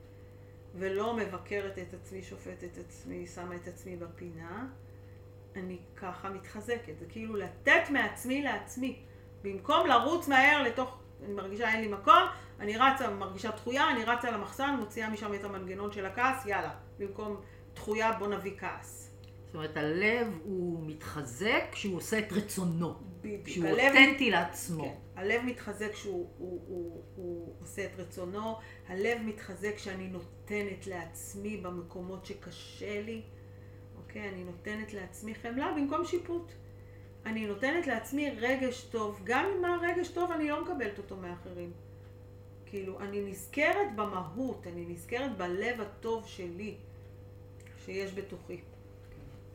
ולא 0.74 1.16
מבקרת 1.16 1.78
את 1.78 1.94
עצמי, 1.94 2.22
שופטת 2.22 2.64
את 2.64 2.78
עצמי, 2.78 3.26
שמה 3.26 3.56
את 3.56 3.68
עצמי 3.68 3.96
בפינה, 3.96 4.66
אני 5.56 5.78
ככה 5.96 6.30
מתחזקת. 6.30 6.98
זה 6.98 7.06
כאילו 7.08 7.36
לתת 7.36 7.90
מעצמי 7.90 8.42
לעצמי. 8.42 9.02
במקום 9.42 9.86
לרוץ 9.86 10.28
מהר 10.28 10.62
לתוך 10.62 10.98
אני 11.24 11.32
מרגישה 11.32 11.72
אין 11.72 11.80
לי 11.80 11.88
מקום, 11.88 12.22
אני 12.60 12.76
רצה, 12.76 13.10
מרגישה 13.10 13.50
דחויה, 13.50 13.90
אני 13.90 14.04
רצה 14.04 14.30
למחסן, 14.30 14.76
מוציאה 14.78 15.10
משם 15.10 15.34
את 15.34 15.44
המנגנון 15.44 15.92
של 15.92 16.06
הכעס, 16.06 16.46
יאללה, 16.46 16.74
במקום 16.98 17.40
דחויה 17.74 18.12
בוא 18.12 18.28
נביא 18.28 18.58
כעס. 18.58 19.07
זאת 19.48 19.54
אומרת, 19.54 19.76
הלב 19.76 20.38
הוא 20.44 20.86
מתחזק 20.86 21.62
כשהוא 21.72 21.96
עושה 21.96 22.18
את 22.18 22.32
רצונו. 22.32 22.94
בדיוק. 23.20 23.44
כשהוא 23.44 23.68
אותנטי 23.68 24.30
לעצמו. 24.30 24.84
כן. 24.84 25.20
הלב 25.20 25.42
מתחזק 25.44 25.92
כשהוא 25.92 26.28
הוא, 26.38 26.60
הוא, 26.66 27.02
הוא 27.16 27.54
עושה 27.60 27.84
את 27.84 27.90
רצונו, 28.00 28.56
הלב 28.88 29.18
מתחזק 29.24 29.76
כשאני 29.76 30.08
נותנת 30.08 30.86
לעצמי 30.86 31.56
במקומות 31.56 32.26
שקשה 32.26 33.02
לי, 33.02 33.22
אוקיי? 33.96 34.28
אני 34.28 34.44
נותנת 34.44 34.94
לעצמי 34.94 35.34
חמלה 35.34 35.72
במקום 35.76 36.04
שיפוט. 36.04 36.52
אני 37.26 37.46
נותנת 37.46 37.86
לעצמי 37.86 38.30
רגש 38.30 38.84
טוב, 38.84 39.20
גם 39.24 39.46
אם 39.58 39.64
הרגש 39.64 40.08
טוב 40.08 40.32
אני 40.32 40.48
לא 40.48 40.64
מקבלת 40.64 40.98
אותו 40.98 41.16
מאחרים. 41.16 41.72
כאילו, 42.66 43.00
אני 43.00 43.20
נזכרת 43.20 43.96
במהות, 43.96 44.66
אני 44.66 44.86
נזכרת 44.88 45.36
בלב 45.36 45.80
הטוב 45.80 46.26
שלי, 46.26 46.74
שיש 47.84 48.14
בתוכי. 48.14 48.60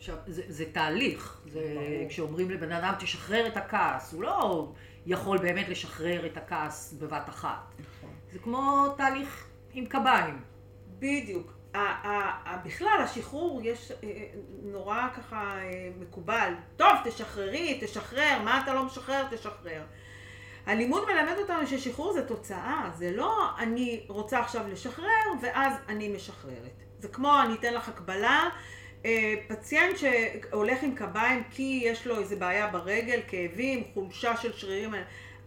עכשיו, 0.03 0.15
זה, 0.27 0.41
זה 0.47 0.65
תהליך. 0.71 1.41
זה, 1.45 1.61
כשאומרים 2.09 2.51
לבן 2.51 2.71
אדם, 2.71 2.93
תשחרר 2.99 3.47
את 3.47 3.57
הכעס, 3.57 4.13
הוא 4.13 4.23
לא 4.23 4.67
יכול 5.05 5.37
באמת 5.37 5.69
לשחרר 5.69 6.25
את 6.25 6.37
הכעס 6.37 6.93
בבת 6.93 7.29
אחת. 7.29 7.73
נכון. 7.79 8.09
זה 8.31 8.39
כמו 8.39 8.87
תהליך 8.97 9.47
עם 9.73 9.85
קביים. 9.85 10.41
בדיוק. 10.99 11.53
בכלל, 12.65 12.99
השחרור 13.03 13.61
יש 13.63 13.91
אה, 13.91 14.07
נורא 14.63 15.07
ככה 15.15 15.57
אה, 15.57 15.89
מקובל. 15.99 16.53
טוב, 16.77 16.91
תשחררי, 17.03 17.79
תשחרר, 17.81 18.41
מה 18.43 18.61
אתה 18.63 18.73
לא 18.73 18.85
משחרר, 18.85 19.23
תשחרר. 19.31 19.83
הלימוד 20.65 21.03
מלמד 21.05 21.37
אותנו 21.37 21.67
ששחרור 21.67 22.13
זה 22.13 22.27
תוצאה, 22.27 22.89
זה 22.93 23.11
לא 23.11 23.49
אני 23.57 24.05
רוצה 24.07 24.39
עכשיו 24.39 24.67
לשחרר 24.67 25.25
ואז 25.41 25.73
אני 25.87 26.15
משחררת. 26.15 26.83
זה 26.99 27.07
כמו, 27.07 27.41
אני 27.41 27.53
אתן 27.53 27.73
לך 27.73 27.89
הקבלה, 27.89 28.49
פציינט 29.47 29.97
שהולך 29.97 30.83
עם 30.83 30.95
קביים 30.95 31.43
כי 31.51 31.81
יש 31.83 32.07
לו 32.07 32.19
איזה 32.19 32.35
בעיה 32.35 32.67
ברגל, 32.67 33.21
כאבים, 33.27 33.83
חולשה 33.93 34.37
של 34.37 34.53
שרירים, 34.53 34.93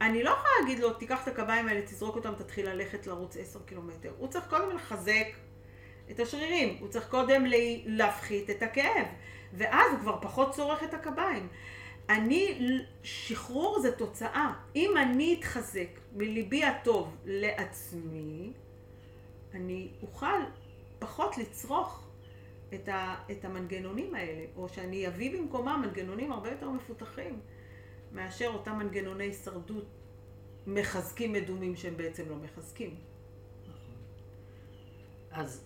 אני 0.01 0.23
לא 0.23 0.31
יכולה 0.31 0.53
להגיד 0.61 0.79
לו, 0.79 0.93
תיקח 0.93 1.23
את 1.23 1.29
הקביים 1.29 1.69
האלה, 1.69 1.83
תזרוק 1.83 2.17
אותם, 2.17 2.33
תתחיל 2.39 2.69
ללכת 2.69 3.07
לרוץ 3.07 3.37
עשר 3.37 3.61
קילומטר. 3.67 4.13
הוא 4.19 4.29
צריך 4.29 4.47
קודם 4.51 4.77
לחזק 4.77 5.27
את 6.11 6.21
השרירים, 6.21 6.77
הוא 6.81 6.89
צריך 6.89 7.09
קודם 7.09 7.45
להפחית 7.87 8.51
את 8.51 8.63
הכאב, 8.63 9.07
ואז 9.53 9.93
הוא 9.93 10.01
כבר 10.01 10.19
פחות 10.21 10.53
צורך 10.53 10.83
את 10.83 10.95
הקביים. 10.95 11.49
אני, 12.09 12.59
שחרור 13.03 13.81
זה 13.81 13.93
תוצאה. 13.93 14.53
אם 14.77 14.91
אני 14.97 15.37
אתחזק 15.39 15.89
מליבי 16.13 16.65
הטוב 16.65 17.17
לעצמי, 17.25 18.53
אני 19.55 19.89
אוכל 20.03 20.41
פחות 20.99 21.39
לצרוך 21.39 22.06
את, 22.77 22.89
ה, 22.89 23.15
את 23.31 23.45
המנגנונים 23.45 24.15
האלה, 24.15 24.45
או 24.57 24.69
שאני 24.69 25.09
אביא 25.09 25.39
במקומם 25.39 25.83
מנגנונים 25.87 26.33
הרבה 26.33 26.51
יותר 26.51 26.71
מפותחים 26.71 27.41
מאשר 28.13 28.47
אותם 28.47 28.79
מנגנוני 28.79 29.25
הישרדות 29.25 29.87
מחזקים 30.67 31.33
מדומים 31.33 31.77
שהם 31.77 31.97
בעצם 31.97 32.29
לא 32.29 32.37
מחזקים. 32.37 32.95
נכון. 33.63 33.95
אז 35.31 35.65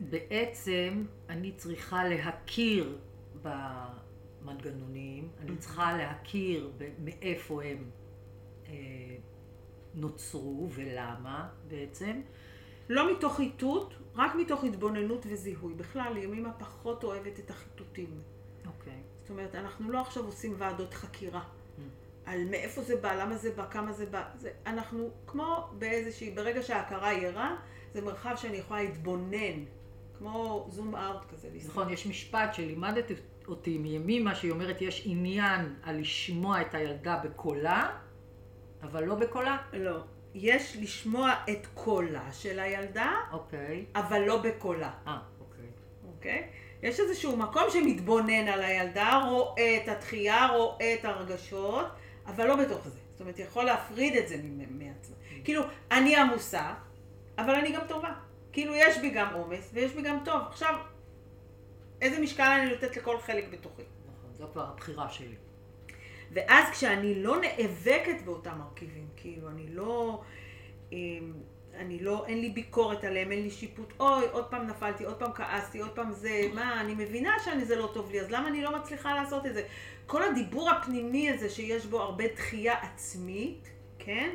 בעצם 0.00 1.04
אני 1.28 1.52
צריכה 1.52 2.04
להכיר 2.04 2.98
במנגנונים, 3.42 5.28
אני 5.40 5.56
צריכה 5.56 5.96
להכיר 5.96 6.72
מאיפה 7.04 7.62
הם 7.62 7.90
אה, 8.66 8.72
נוצרו 9.94 10.68
ולמה 10.74 11.48
בעצם. 11.68 12.20
לא 12.88 13.12
מתוך 13.12 13.40
איתות, 13.40 13.94
רק 14.16 14.34
מתוך 14.34 14.64
התבוננות 14.64 15.26
וזיהוי. 15.30 15.74
בכלל, 15.74 16.16
ימימה 16.16 16.52
פחות 16.52 17.04
אוהבת 17.04 17.38
את 17.38 17.50
החיטוטים. 17.50 18.20
אוקיי. 18.66 18.92
Okay. 18.92 19.20
זאת 19.20 19.30
אומרת, 19.30 19.54
אנחנו 19.54 19.90
לא 19.90 20.00
עכשיו 20.00 20.24
עושים 20.24 20.54
ועדות 20.58 20.94
חקירה. 20.94 21.40
Mm. 21.40 21.80
על 22.26 22.44
מאיפה 22.50 22.82
זה 22.82 22.96
בא, 22.96 23.14
למה 23.14 23.36
זה 23.36 23.50
בא, 23.56 23.66
כמה 23.70 23.92
זה 23.92 24.06
בא. 24.06 24.24
זה, 24.34 24.50
אנחנו 24.66 25.10
כמו 25.26 25.68
באיזושהי, 25.78 26.30
ברגע 26.30 26.62
שההכרה 26.62 27.08
היא 27.08 27.26
ערה, 27.26 27.56
זה 27.94 28.02
מרחב 28.02 28.34
שאני 28.36 28.56
יכולה 28.56 28.82
להתבונן 28.82 29.64
כמו 30.18 30.66
זום 30.70 30.96
אאוט 30.96 31.24
כזה. 31.32 31.48
נכון, 31.66 31.90
יש 31.90 32.06
משפט 32.06 32.54
שלימדת 32.54 33.04
אותי 33.48 33.78
מימימה, 33.78 34.34
שהיא 34.34 34.50
אומרת, 34.50 34.82
יש 34.82 35.02
עניין 35.06 35.74
על 35.82 36.00
לשמוע 36.00 36.60
את 36.60 36.74
הילדה 36.74 37.20
בקולה, 37.24 37.96
אבל 38.82 39.04
לא 39.04 39.14
בקולה. 39.14 39.56
לא. 39.72 40.00
יש 40.38 40.76
לשמוע 40.80 41.34
את 41.50 41.66
קולה 41.74 42.32
של 42.32 42.58
הילדה, 42.58 43.14
אוקיי. 43.32 43.84
אבל 43.94 44.20
לא 44.20 44.36
בקולה, 44.42 44.90
אה, 45.06 45.18
אוקיי. 45.40 45.64
אוקיי? 46.06 46.48
יש 46.82 47.00
איזשהו 47.00 47.36
מקום 47.36 47.62
שמתבונן 47.72 48.48
על 48.48 48.62
הילדה, 48.62 49.20
רואה 49.30 49.76
את 49.82 49.88
התחייה, 49.88 50.46
רואה 50.46 50.94
את 50.94 51.04
הרגשות, 51.04 51.86
אבל 52.26 52.46
לא 52.46 52.56
בתוך 52.56 52.88
זה. 52.88 52.98
זאת 53.10 53.20
אומרת, 53.20 53.38
יכול 53.38 53.64
להפריד 53.64 54.16
את 54.16 54.28
זה 54.28 54.36
ממ- 54.42 54.78
מעצמו. 54.78 55.16
כאילו, 55.44 55.62
אני 55.90 56.16
עמוסה, 56.16 56.74
אבל 57.38 57.54
אני 57.54 57.72
גם 57.72 57.82
טובה. 57.88 58.12
כאילו, 58.52 58.74
יש 58.74 58.98
בי 58.98 59.10
גם 59.10 59.34
עומס 59.34 59.70
ויש 59.72 59.92
בי 59.92 60.02
גם 60.02 60.18
טוב. 60.24 60.40
עכשיו, 60.48 60.74
איזה 62.02 62.20
משקל 62.20 62.42
אני 62.42 62.70
נותנת 62.70 62.96
לכל 62.96 63.18
חלק 63.20 63.44
בתוכי. 63.52 63.82
נכון, 63.82 64.30
זו 64.34 64.46
כבר 64.52 64.62
הבחירה 64.72 65.08
שלי. 65.08 65.34
ואז 66.32 66.70
כשאני 66.70 67.22
לא 67.22 67.36
נאבקת 67.40 68.22
באותם 68.24 68.58
מרכיבים, 68.58 69.06
כאילו 69.16 69.48
אני 69.48 69.66
לא, 69.68 70.22
אמ, 70.92 71.32
אני 71.76 71.98
לא, 71.98 72.26
אין 72.26 72.40
לי 72.40 72.50
ביקורת 72.50 73.04
עליהם, 73.04 73.32
אין 73.32 73.42
לי 73.42 73.50
שיפוט, 73.50 73.92
אוי, 74.00 74.24
עוד 74.32 74.44
פעם 74.44 74.66
נפלתי, 74.66 75.04
עוד 75.04 75.16
פעם 75.16 75.32
כעסתי, 75.32 75.80
עוד 75.80 75.90
פעם 75.90 76.12
זה, 76.12 76.42
מה, 76.54 76.80
אני 76.80 76.94
מבינה 76.94 77.36
שזה 77.38 77.76
לא 77.76 77.90
טוב 77.94 78.10
לי, 78.10 78.20
אז 78.20 78.30
למה 78.30 78.48
אני 78.48 78.62
לא 78.62 78.78
מצליחה 78.78 79.14
לעשות 79.14 79.46
את 79.46 79.54
זה? 79.54 79.62
כל 80.06 80.22
הדיבור 80.22 80.70
הפנימי 80.70 81.30
הזה 81.30 81.50
שיש 81.50 81.86
בו 81.86 82.00
הרבה 82.00 82.24
דחייה 82.34 82.74
עצמית, 82.82 83.70
כן? 83.98 84.30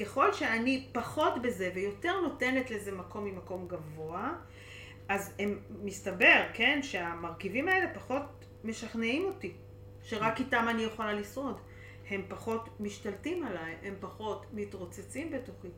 ככל 0.00 0.32
שאני 0.32 0.86
פחות 0.92 1.42
בזה 1.42 1.70
ויותר 1.74 2.20
נותנת 2.20 2.70
לזה 2.70 2.92
מקום 2.92 3.24
ממקום 3.24 3.68
גבוה, 3.68 4.32
אז 5.08 5.34
הם, 5.38 5.58
מסתבר, 5.82 6.42
כן, 6.54 6.80
שהמרכיבים 6.82 7.68
האלה 7.68 7.94
פחות 7.94 8.22
משכנעים 8.64 9.24
אותי, 9.24 9.52
שרק 10.04 10.40
איתם 10.40 10.66
אני 10.70 10.82
יכולה 10.82 11.12
לשרוד. 11.12 11.60
הם 12.08 12.22
פחות 12.28 12.68
משתלטים 12.80 13.44
עליי, 13.46 13.76
הם 13.82 13.94
פחות 14.00 14.46
מתרוצצים 14.52 15.30
בתוכי. 15.30 15.68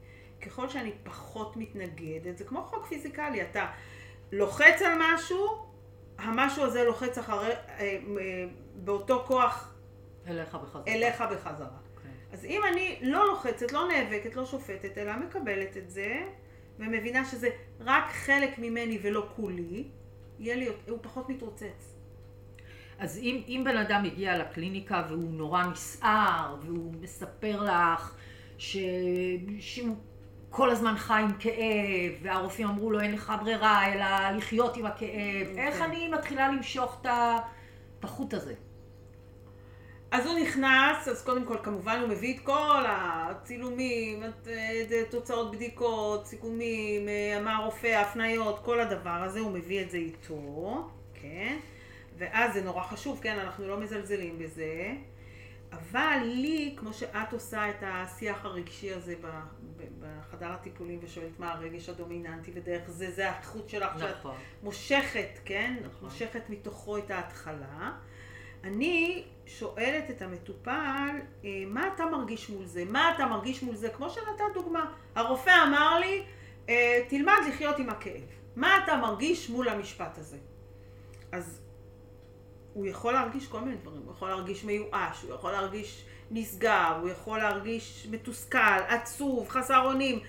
ככל 0.47 0.69
שאני 0.69 0.93
פחות 1.03 1.57
מתנגדת, 1.57 2.39
זה 2.39 2.45
כמו 2.45 2.63
חוק 2.63 2.87
פיזיקלי, 2.87 3.43
אתה 3.43 3.67
לוחץ 4.33 4.83
על 4.83 4.99
משהו, 5.01 5.67
המשהו 6.19 6.65
הזה 6.65 6.85
לוחץ 6.85 7.19
אחרי, 7.19 7.51
אה, 7.51 7.57
אה, 7.79 7.99
באותו 8.75 9.25
כוח 9.27 9.75
אליך 10.27 10.55
בחזרה. 10.55 10.83
אליך 10.89 11.21
בחזרה. 11.21 11.69
אוקיי. 11.95 12.11
אז 12.33 12.45
אם 12.45 12.61
אני 12.73 12.99
לא 13.03 13.27
לוחצת, 13.27 13.73
לא 13.73 13.89
נאבקת, 13.89 14.37
לא 14.37 14.47
שופטת, 14.47 14.99
אלא 14.99 15.17
מקבלת 15.17 15.77
את 15.77 15.91
זה, 15.91 16.27
ומבינה 16.79 17.25
שזה 17.25 17.49
רק 17.81 18.13
חלק 18.13 18.59
ממני 18.59 18.99
ולא 19.03 19.29
כולי, 19.37 19.89
יהיה 20.39 20.57
לי, 20.57 20.69
הוא 20.89 20.99
פחות 21.03 21.29
מתרוצץ. 21.29 21.96
אז 22.99 23.19
אם, 23.19 23.43
אם 23.49 23.63
בן 23.65 23.77
אדם 23.77 24.05
הגיע 24.05 24.39
לקליניקה 24.39 25.03
והוא 25.09 25.31
נורא 25.31 25.65
נסער, 25.65 26.57
והוא 26.63 26.93
מספר 27.01 27.63
לך 27.63 28.15
ש... 28.59 28.77
שהוא 29.59 29.97
כל 30.51 30.71
הזמן 30.71 30.95
חי 30.97 31.21
עם 31.23 31.33
כאב, 31.39 32.13
והרופאים 32.23 32.69
אמרו 32.69 32.91
לו 32.91 33.01
אין 33.01 33.13
לך 33.13 33.33
ברירה 33.41 33.93
אלא 33.93 34.37
לחיות 34.37 34.77
עם 34.77 34.87
הכאב, 34.87 35.49
אוקיי. 35.49 35.67
איך 35.67 35.83
אני 35.83 36.09
מתחילה 36.09 36.49
למשוך 36.49 36.99
את 37.01 37.07
את 37.99 38.05
החוט 38.05 38.35
הזה? 38.35 38.55
אז 40.11 40.27
הוא 40.27 40.39
נכנס, 40.39 41.09
אז 41.09 41.25
קודם 41.25 41.45
כל 41.45 41.57
כמובן 41.63 42.01
הוא 42.01 42.09
מביא 42.09 42.35
את 42.35 42.41
כל 42.41 42.85
הצילומים, 42.87 44.25
את, 44.25 44.49
את 44.49 45.11
תוצאות 45.11 45.53
בדיקות, 45.53 46.27
סיכומים, 46.27 47.09
אה, 47.09 47.41
מה 47.45 47.57
הרופא, 47.57 47.87
ההפניות, 47.87 48.59
כל 48.65 48.81
הדבר 48.81 49.23
הזה, 49.25 49.41
הוא 49.41 49.53
מביא 49.53 49.83
את 49.83 49.91
זה 49.91 49.97
איתו, 49.97 50.89
כן? 51.15 51.57
ואז 52.19 52.55
זה 52.55 52.63
נורא 52.63 52.83
חשוב, 52.83 53.21
כן? 53.23 53.39
אנחנו 53.39 53.69
לא 53.69 53.81
מזלזלים 53.81 54.39
בזה. 54.39 54.95
אבל 55.73 56.19
לי, 56.25 56.75
כמו 56.77 56.93
שאת 56.93 57.33
עושה 57.33 57.71
את 57.71 57.83
השיח 57.83 58.45
הרגשי 58.45 58.93
הזה 58.93 59.15
בחדר 60.01 60.53
הטיפולים 60.53 60.99
ושואלת 61.03 61.41
מה 61.41 61.53
הרגש 61.53 61.89
הדומיננטי 61.89 62.51
ודרך 62.55 62.91
זה, 62.91 63.11
זה 63.11 63.31
החוט 63.31 63.69
שלך 63.69 63.99
שאת 63.99 64.17
נכון. 64.19 64.35
מושכת, 64.63 65.39
כן? 65.45 65.77
נכון. 65.85 66.09
מושכת 66.09 66.51
מתוכו 66.51 66.99
את 66.99 67.11
ההתחלה. 67.11 67.93
אני 68.65 69.25
שואלת 69.47 70.11
את 70.11 70.23
המטופל, 70.23 71.17
אה, 71.45 71.51
מה 71.67 71.91
אתה 71.95 72.07
מרגיש 72.07 72.51
מול 72.51 72.65
זה? 72.65 72.85
מה 72.85 73.15
אתה 73.15 73.27
מרגיש 73.27 73.63
מול 73.63 73.75
זה? 73.75 73.89
כמו 73.89 74.11
שנתת 74.11 74.55
דוגמה. 74.55 74.93
הרופא 75.15 75.53
אמר 75.69 75.99
לי, 75.99 76.23
אה, 76.69 77.01
תלמד 77.09 77.39
לחיות 77.49 77.79
עם 77.79 77.91
הכאב. 77.91 78.23
מה 78.57 78.85
אתה 78.85 78.97
מרגיש 78.97 79.51
מול 79.51 79.69
המשפט 79.69 80.19
הזה? 80.19 80.39
אז 81.33 81.66
הוא 82.77 82.87
יכול 82.87 83.13
להרגיש 83.13 83.47
כל 83.47 83.61
מיני 83.61 83.77
דברים. 83.77 84.03
הוא 84.05 84.13
יכול 84.13 84.29
להרגיש 84.29 84.65
מיואש, 84.65 85.23
הוא 85.23 85.35
יכול 85.35 85.53
להרגיש 85.53 86.05
נסגר, 86.31 86.99
הוא 87.01 87.09
יכול 87.09 87.39
להרגיש 87.39 88.07
מתוסכל, 88.11 88.79
עצוב, 88.89 89.49
חסר 89.49 89.81
אונים. 89.85 90.21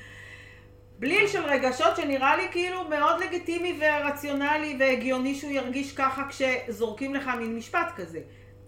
בליל 1.00 1.28
של 1.28 1.46
רגשות 1.46 1.96
שנראה 1.96 2.36
לי 2.36 2.48
כאילו 2.52 2.88
מאוד 2.90 3.20
לגיטימי 3.20 3.80
ורציונלי 3.80 4.78
והגיוני 4.80 5.36
שהוא 5.36 5.52
ירגיש 5.52 5.94
ככה 5.96 6.24
כשזורקים 6.30 7.16
לך 7.16 7.28
מין 7.40 7.56
משפט 7.56 7.94
כזה. 7.96 8.20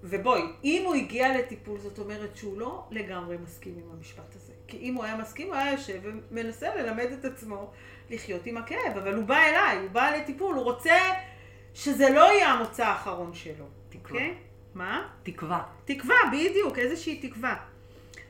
ובואי, 0.03 0.41
אם 0.63 0.83
הוא 0.85 0.95
הגיע 0.95 1.37
לטיפול, 1.37 1.79
זאת 1.79 1.99
אומרת 1.99 2.35
שהוא 2.35 2.59
לא 2.59 2.83
לגמרי 2.91 3.37
מסכים 3.37 3.73
עם 3.77 3.91
המשפט 3.97 4.35
הזה. 4.35 4.53
כי 4.67 4.77
אם 4.77 4.95
הוא 4.95 5.03
היה 5.03 5.17
מסכים, 5.17 5.47
הוא 5.47 5.55
היה 5.55 5.71
יושב 5.71 5.99
ומנסה 6.03 6.75
ללמד 6.75 7.07
את 7.19 7.25
עצמו 7.25 7.71
לחיות 8.09 8.45
עם 8.45 8.57
הכאב. 8.57 8.97
אבל 9.03 9.15
הוא 9.15 9.25
בא 9.25 9.37
אליי, 9.37 9.77
הוא 9.77 9.89
בא 9.89 10.09
לטיפול, 10.09 10.55
הוא 10.55 10.63
רוצה 10.63 10.95
שזה 11.79 12.09
לא 12.09 12.31
יהיה 12.31 12.47
המוצא 12.47 12.85
האחרון 12.85 13.33
שלו. 13.33 13.65
תקווה. 13.89 14.19
אוקיי? 14.19 14.35
מה? 14.73 15.07
תקווה. 15.23 15.63
תקווה, 15.85 16.15
בדיוק, 16.33 16.79
איזושהי 16.79 17.29
תקווה. 17.29 17.55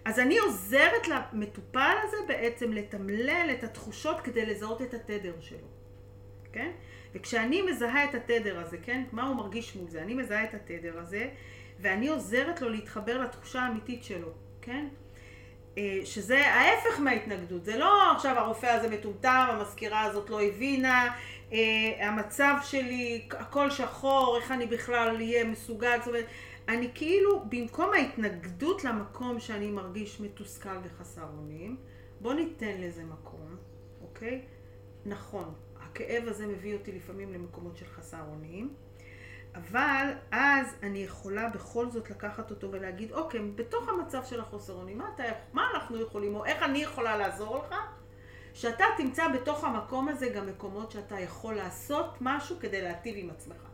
אז 0.05 0.19
אני 0.19 0.37
עוזרת 0.37 1.07
למטופל 1.07 1.95
הזה 2.03 2.17
בעצם 2.27 2.73
לתמלל 2.73 3.49
את 3.59 3.63
התחושות 3.63 4.21
כדי 4.21 4.45
לזהות 4.45 4.81
את 4.81 4.93
התדר 4.93 5.33
שלו, 5.39 5.67
כן? 6.53 6.71
וכשאני 7.15 7.61
מזהה 7.61 8.05
את 8.05 8.15
התדר 8.15 8.59
הזה, 8.59 8.77
כן? 8.77 9.03
מה 9.11 9.27
הוא 9.27 9.35
מרגיש 9.35 9.75
מול 9.75 9.89
זה? 9.89 10.01
אני 10.01 10.13
מזהה 10.13 10.43
את 10.43 10.53
התדר 10.53 10.99
הזה, 10.99 11.29
ואני 11.79 12.07
עוזרת 12.07 12.61
לו 12.61 12.69
להתחבר 12.69 13.17
לתחושה 13.21 13.61
האמיתית 13.61 14.03
שלו, 14.03 14.31
כן? 14.61 14.87
אה, 15.79 16.05
שזה 16.05 16.47
ההפך 16.47 16.99
מההתנגדות, 16.99 17.65
זה 17.65 17.77
לא 17.77 18.11
עכשיו 18.11 18.37
הרופא 18.37 18.65
הזה 18.65 18.89
מטומטם, 18.89 19.47
המזכירה 19.49 20.01
הזאת 20.01 20.29
לא 20.29 20.41
הבינה, 20.41 21.15
אה, 21.53 22.07
המצב 22.07 22.55
שלי, 22.63 23.27
הכל 23.31 23.69
שחור, 23.69 24.37
איך 24.37 24.51
אני 24.51 24.65
בכלל 24.65 25.15
אהיה 25.15 25.43
מסוגל, 25.43 25.97
זאת 25.99 26.07
אומרת, 26.07 26.25
אני 26.67 26.89
כאילו, 26.95 27.45
במקום 27.49 27.93
ההתנגדות 27.93 28.83
למקום 28.83 29.39
שאני 29.39 29.71
מרגיש 29.71 30.21
מתוסכל 30.21 30.77
וחסר 30.83 31.25
אונים, 31.37 31.77
בוא 32.21 32.33
ניתן 32.33 32.81
לזה 32.81 33.03
מקום, 33.03 33.55
אוקיי? 34.01 34.41
נכון, 35.05 35.53
הכאב 35.79 36.27
הזה 36.27 36.47
מביא 36.47 36.73
אותי 36.73 36.91
לפעמים 36.91 37.33
למקומות 37.33 37.77
של 37.77 37.85
חסר 37.85 38.21
אונים, 38.31 38.73
אבל 39.55 40.07
אז 40.31 40.75
אני 40.83 40.99
יכולה 40.99 41.49
בכל 41.49 41.91
זאת 41.91 42.09
לקחת 42.09 42.51
אותו 42.51 42.71
ולהגיד, 42.71 43.11
אוקיי, 43.11 43.39
בתוך 43.55 43.89
המצב 43.89 44.23
של 44.23 44.39
החוסר 44.39 44.73
אונים, 44.73 44.97
מה, 44.97 45.09
אתה, 45.15 45.23
מה 45.53 45.67
אנחנו 45.73 46.01
יכולים, 46.01 46.35
או 46.35 46.45
איך 46.45 46.63
אני 46.63 46.79
יכולה 46.79 47.17
לעזור 47.17 47.57
לך? 47.57 47.75
שאתה 48.53 48.85
תמצא 48.97 49.27
בתוך 49.27 49.63
המקום 49.63 50.09
הזה 50.09 50.29
גם 50.29 50.47
מקומות 50.47 50.91
שאתה 50.91 51.19
יכול 51.19 51.53
לעשות 51.53 52.17
משהו 52.21 52.55
כדי 52.59 52.81
להטיב 52.81 53.15
עם 53.17 53.29
עצמך. 53.29 53.69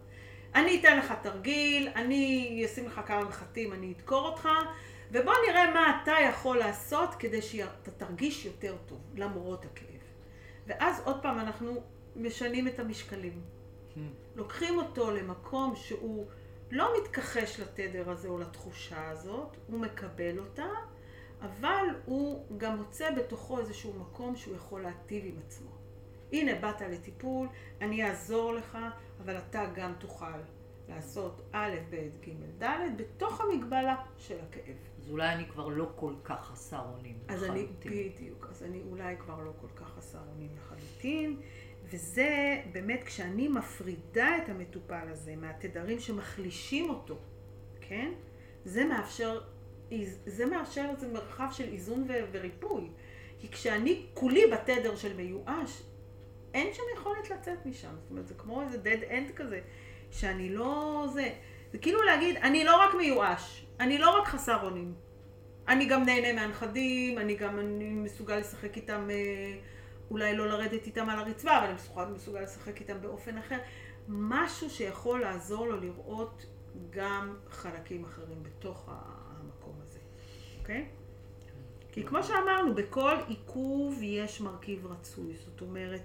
אני 0.55 0.79
אתן 0.79 0.97
לך 0.97 1.13
תרגיל, 1.21 1.89
אני 1.95 2.61
אשים 2.65 2.85
לך 2.85 3.01
כמה 3.05 3.23
מחטים, 3.23 3.73
אני 3.73 3.93
אדקור 3.93 4.27
אותך, 4.27 4.49
ובוא 5.11 5.33
נראה 5.47 5.73
מה 5.73 6.01
אתה 6.03 6.13
יכול 6.29 6.57
לעשות 6.57 7.15
כדי 7.15 7.41
שאתה 7.41 7.91
תרגיש 7.91 8.45
יותר 8.45 8.75
טוב, 8.85 9.01
למרות 9.15 9.65
הכאב. 9.65 10.01
ואז 10.67 11.01
עוד 11.05 11.21
פעם 11.21 11.39
אנחנו 11.39 11.83
משנים 12.15 12.67
את 12.67 12.79
המשקלים. 12.79 13.41
לוקחים 14.35 14.79
אותו 14.79 15.11
למקום 15.11 15.75
שהוא 15.75 16.25
לא 16.71 16.93
מתכחש 17.01 17.59
לתדר 17.59 18.09
הזה 18.09 18.27
או 18.27 18.37
לתחושה 18.37 19.09
הזאת, 19.09 19.57
הוא 19.67 19.79
מקבל 19.79 20.39
אותה, 20.39 20.67
אבל 21.41 21.85
הוא 22.05 22.45
גם 22.57 22.77
מוצא 22.77 23.11
בתוכו 23.15 23.59
איזשהו 23.59 23.93
מקום 23.99 24.35
שהוא 24.35 24.55
יכול 24.55 24.81
להטיב 24.81 25.25
עם 25.25 25.35
עצמו. 25.47 25.71
הנה 26.31 26.55
באת 26.55 26.81
לטיפול, 26.81 27.47
אני 27.81 28.09
אעזור 28.09 28.53
לך, 28.53 28.77
אבל 29.23 29.37
אתה 29.37 29.65
גם 29.75 29.93
תוכל 29.99 30.37
לעשות 30.89 31.41
א', 31.51 31.75
ב', 31.89 31.95
ג', 31.95 32.63
ד', 32.63 32.97
בתוך 32.97 33.41
המגבלה 33.41 33.95
של 34.17 34.37
הכאב. 34.49 34.75
אז 34.99 35.09
אולי 35.09 35.33
אני 35.33 35.45
כבר 35.49 35.67
לא 35.67 35.91
כל 35.95 36.13
כך 36.23 36.45
חסר 36.45 36.81
אונים. 36.95 37.17
אז 37.27 37.43
אני, 37.43 37.63
לחלוטין. 37.63 38.13
בדיוק, 38.13 38.47
אז 38.51 38.63
אני 38.63 38.81
אולי 38.91 39.17
כבר 39.17 39.39
לא 39.39 39.51
כל 39.61 39.67
כך 39.75 39.87
חסר 39.97 40.19
אונים 40.33 40.49
לחלוטין, 40.57 41.39
וזה 41.89 42.61
באמת 42.71 43.03
כשאני 43.03 43.47
מפרידה 43.47 44.37
את 44.37 44.49
המטופל 44.49 45.07
הזה 45.11 45.35
מהתדרים 45.35 45.99
שמחלישים 45.99 46.89
אותו, 46.89 47.17
כן? 47.81 48.11
זה 48.65 48.85
מאפשר, 48.85 49.41
זה 50.25 50.45
מאפשר 50.45 50.85
איזה 50.89 51.07
מרחב 51.07 51.47
של 51.51 51.63
איזון 51.63 52.07
וריפוי. 52.31 52.89
כי 53.39 53.51
כשאני 53.51 54.05
כולי 54.13 54.47
בתדר 54.51 54.95
של 54.95 55.15
מיואש, 55.17 55.83
אין 56.53 56.73
שם 56.73 56.83
יכולת 56.95 57.29
לצאת 57.29 57.65
משם. 57.65 57.95
זאת 58.01 58.11
אומרת, 58.11 58.27
זה 58.27 58.33
כמו 58.33 58.61
איזה 58.61 58.77
dead 58.83 59.11
end 59.11 59.33
כזה, 59.35 59.59
שאני 60.11 60.49
לא... 60.49 61.05
זה... 61.13 61.29
זה 61.71 61.77
כאילו 61.77 62.03
להגיד, 62.03 62.35
אני 62.37 62.63
לא 62.63 62.81
רק 62.81 62.95
מיואש, 62.95 63.65
אני 63.79 63.97
לא 63.97 64.19
רק 64.19 64.27
חסר 64.27 64.63
אונים. 64.63 64.93
אני 65.67 65.85
גם 65.85 66.03
נהנה 66.05 66.33
מהנכדים, 66.33 67.17
אני 67.17 67.35
גם 67.35 67.59
אני 67.59 67.89
מסוגל 67.89 68.37
לשחק 68.37 68.77
איתם, 68.77 69.07
אה, 69.09 69.57
אולי 70.11 70.37
לא 70.37 70.47
לרדת 70.47 70.85
איתם 70.85 71.09
על 71.09 71.19
הרצפה, 71.19 71.57
אבל 71.57 71.65
אני 71.97 72.13
מסוגל, 72.13 72.41
לשחק 72.41 72.79
איתם 72.79 73.01
באופן 73.01 73.37
אחר. 73.37 73.57
משהו 74.07 74.69
שיכול 74.69 75.21
לעזור 75.21 75.67
לו 75.67 75.79
לראות 75.79 76.45
גם 76.89 77.35
חלקים 77.49 78.05
אחרים 78.05 78.43
בתוך 78.43 78.89
המקום 78.89 79.75
הזה, 79.81 79.99
אוקיי? 80.59 80.85
כי 81.91 82.03
כמו 82.03 82.23
שאמרנו, 82.23 82.75
בכל 82.75 83.15
עיכוב 83.27 83.99
יש 84.01 84.41
מרכיב 84.41 84.85
רצוי. 84.87 85.33
זאת 85.35 85.61
אומרת, 85.61 86.01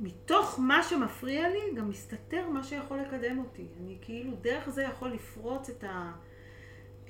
מתוך 0.00 0.58
מה 0.58 0.82
שמפריע 0.82 1.48
לי, 1.48 1.74
גם 1.76 1.88
מסתתר 1.88 2.48
מה 2.48 2.64
שיכול 2.64 2.98
לקדם 3.00 3.38
אותי. 3.38 3.66
אני 3.80 3.98
כאילו, 4.00 4.32
דרך 4.40 4.68
זה 4.68 4.82
יכול 4.82 5.08
לפרוץ 5.08 5.70
את, 5.70 5.84
ה, 5.84 6.12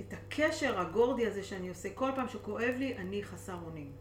את 0.00 0.12
הקשר 0.12 0.80
הגורדי 0.80 1.26
הזה 1.26 1.42
שאני 1.42 1.68
עושה. 1.68 1.88
כל 1.94 2.10
פעם 2.16 2.28
שכואב 2.28 2.74
לי, 2.78 2.96
אני 2.96 3.24
חסר 3.24 3.56
אונים. 3.64 3.92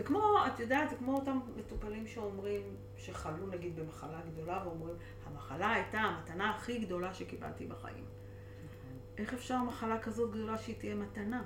זה 0.00 0.06
כמו, 0.06 0.34
את 0.46 0.60
יודעת, 0.60 0.90
זה 0.90 0.96
כמו 0.96 1.14
אותם 1.14 1.38
מטופלים 1.56 2.06
שאומרים, 2.06 2.62
שחלו 2.96 3.46
נגיד 3.46 3.76
במחלה 3.76 4.20
גדולה, 4.32 4.62
ואומרים, 4.64 4.94
המחלה 5.26 5.72
הייתה 5.72 5.98
המתנה 5.98 6.50
הכי 6.50 6.78
גדולה 6.78 7.14
שקיבלתי 7.14 7.66
בחיים. 7.66 8.04
איך 9.18 9.34
אפשר 9.34 9.62
מחלה 9.62 9.98
כזאת 9.98 10.30
גדולה 10.30 10.58
שהיא 10.58 10.76
תהיה 10.78 10.94
מתנה? 10.94 11.42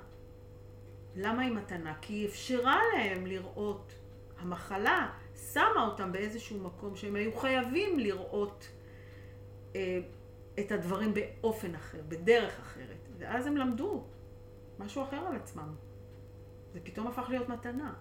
למה 1.15 1.41
היא 1.41 1.51
מתנה? 1.51 1.93
כי 2.01 2.13
היא 2.13 2.27
אפשרה 2.27 2.79
להם 2.93 3.25
לראות, 3.25 3.93
המחלה 4.39 5.11
שמה 5.53 5.85
אותם 5.85 6.11
באיזשהו 6.11 6.59
מקום 6.59 6.95
שהם 6.95 7.15
היו 7.15 7.35
חייבים 7.35 7.99
לראות 7.99 8.67
אה, 9.75 9.99
את 10.59 10.71
הדברים 10.71 11.13
באופן 11.13 11.75
אחר, 11.75 12.01
בדרך 12.07 12.59
אחרת. 12.59 13.09
ואז 13.17 13.47
הם 13.47 13.57
למדו 13.57 14.03
משהו 14.79 15.03
אחר 15.03 15.17
על 15.17 15.35
עצמם. 15.35 15.75
זה 16.73 16.79
פתאום 16.83 17.07
הפך 17.07 17.29
להיות 17.29 17.49
מתנה. 17.49 17.93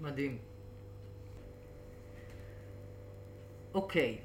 מדהים. 0.00 0.38
אוקיי, 3.74 4.18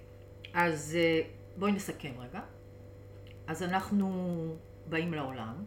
אז 0.53 0.97
אה, 0.99 1.21
בואי 1.57 1.71
נסכם 1.71 2.12
רגע. 2.19 2.41
אז 3.47 3.63
אנחנו 3.63 4.07
באים 4.89 5.13
לעולם 5.13 5.63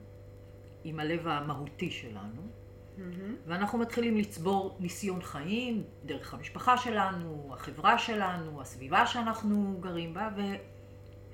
עם 0.84 1.00
הלב 1.00 1.26
המהותי 1.26 1.90
שלנו, 1.90 2.42
mm-hmm. 2.42 3.00
ואנחנו 3.46 3.78
מתחילים 3.78 4.16
לצבור 4.16 4.76
ניסיון 4.80 5.22
חיים 5.22 5.82
דרך 6.04 6.34
המשפחה 6.34 6.76
שלנו, 6.76 7.50
החברה 7.54 7.98
שלנו, 7.98 8.60
הסביבה 8.60 9.06
שאנחנו 9.06 9.76
גרים 9.80 10.14
בה, 10.14 10.28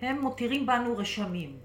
והם 0.00 0.20
מותירים 0.20 0.66
בנו 0.66 0.96
רשמים. 0.96 1.58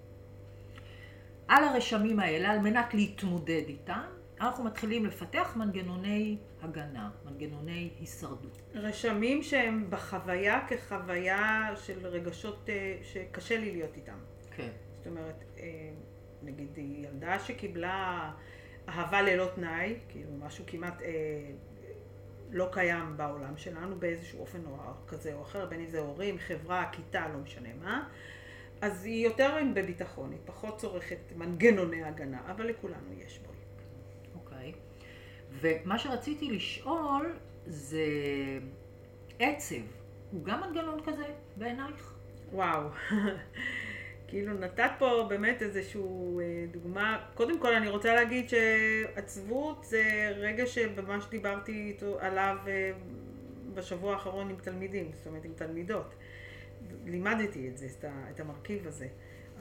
על 1.48 1.64
הרשמים 1.64 2.20
האלה, 2.20 2.52
על 2.52 2.60
מנת 2.60 2.94
להתמודד 2.94 3.64
איתם, 3.68 4.04
אנחנו 4.42 4.64
מתחילים 4.64 5.06
לפתח 5.06 5.54
מנגנוני 5.56 6.38
הגנה, 6.66 7.10
מנגנוני 7.26 7.90
הישרדות. 8.00 8.62
רשמים 8.74 9.44
שהם 9.44 9.90
בחוויה 9.90 10.68
כחוויה 10.68 11.74
של 11.76 12.08
רגשות 12.08 12.70
אה, 12.70 12.98
שקשה 13.04 13.58
לי 13.58 13.72
להיות 13.72 13.96
איתם. 13.96 14.18
כן. 14.52 14.70
זאת 14.98 15.08
אומרת, 15.08 15.44
אה, 15.58 15.90
נגיד 16.44 16.78
ילדה 16.78 17.40
שקיבלה 17.40 18.32
אהבה 18.90 19.22
ללא 19.22 19.50
תנאי, 19.56 19.96
כאילו 20.10 20.32
משהו 20.40 20.64
כמעט 20.68 21.02
אה, 21.02 21.08
לא 22.52 22.70
קיים 22.72 23.18
בעולם 23.18 23.58
שלנו 23.58 24.00
באיזשהו 24.00 24.40
אופן 24.40 24.60
או 24.66 24.78
כזה 25.08 25.34
או 25.34 25.42
אחר, 25.42 25.66
בין 25.66 25.80
אם 25.80 25.90
זה 25.90 26.00
הורים, 26.00 26.38
חברה, 26.38 26.90
כיתה, 26.92 27.28
לא 27.34 27.40
משנה 27.40 27.70
מה, 27.84 28.10
אז 28.82 29.06
היא 29.06 29.26
יותר 29.26 29.58
בביטחון, 29.74 30.32
היא 30.32 30.40
פחות 30.46 30.78
צורכת 30.78 31.18
מנגנוני 31.36 32.04
הגנה, 32.04 32.42
אבל 32.52 32.68
לכולנו 32.68 33.14
יש. 33.26 33.40
ומה 35.62 36.00
שרציתי 36.00 36.52
לשאול 36.52 37.34
זה 37.68 38.06
עצב, 39.40 39.76
הוא 40.32 40.44
גם 40.44 40.62
מנגנון 40.62 41.00
כזה 41.06 41.26
בעינייך? 41.58 42.14
וואו. 42.52 42.90
כאילו 44.28 44.54
נתת 44.54 44.92
פה 45.00 45.26
באמת 45.30 45.62
איזושהי 45.62 46.02
אה, 46.02 46.66
דוגמה. 46.72 47.26
קודם 47.34 47.60
כל 47.60 47.76
אני 47.76 47.90
רוצה 47.90 48.16
להגיד 48.16 48.50
שעצבות 48.50 49.84
זה 49.84 50.34
רגע 50.36 50.66
שממש 50.66 51.26
דיברתי 51.30 51.72
איתו 51.72 52.20
עליו 52.20 52.58
אה, 52.68 52.92
בשבוע 53.74 54.14
האחרון 54.14 54.50
עם 54.50 54.56
תלמידים, 54.56 55.12
זאת 55.14 55.28
אומרת 55.28 55.46
עם 55.46 55.52
תלמידות. 55.56 56.16
לימדתי 57.06 57.68
את 57.68 57.78
זה, 57.78 57.88
את 58.32 58.40
המרכיב 58.40 58.88
הזה. 58.88 59.08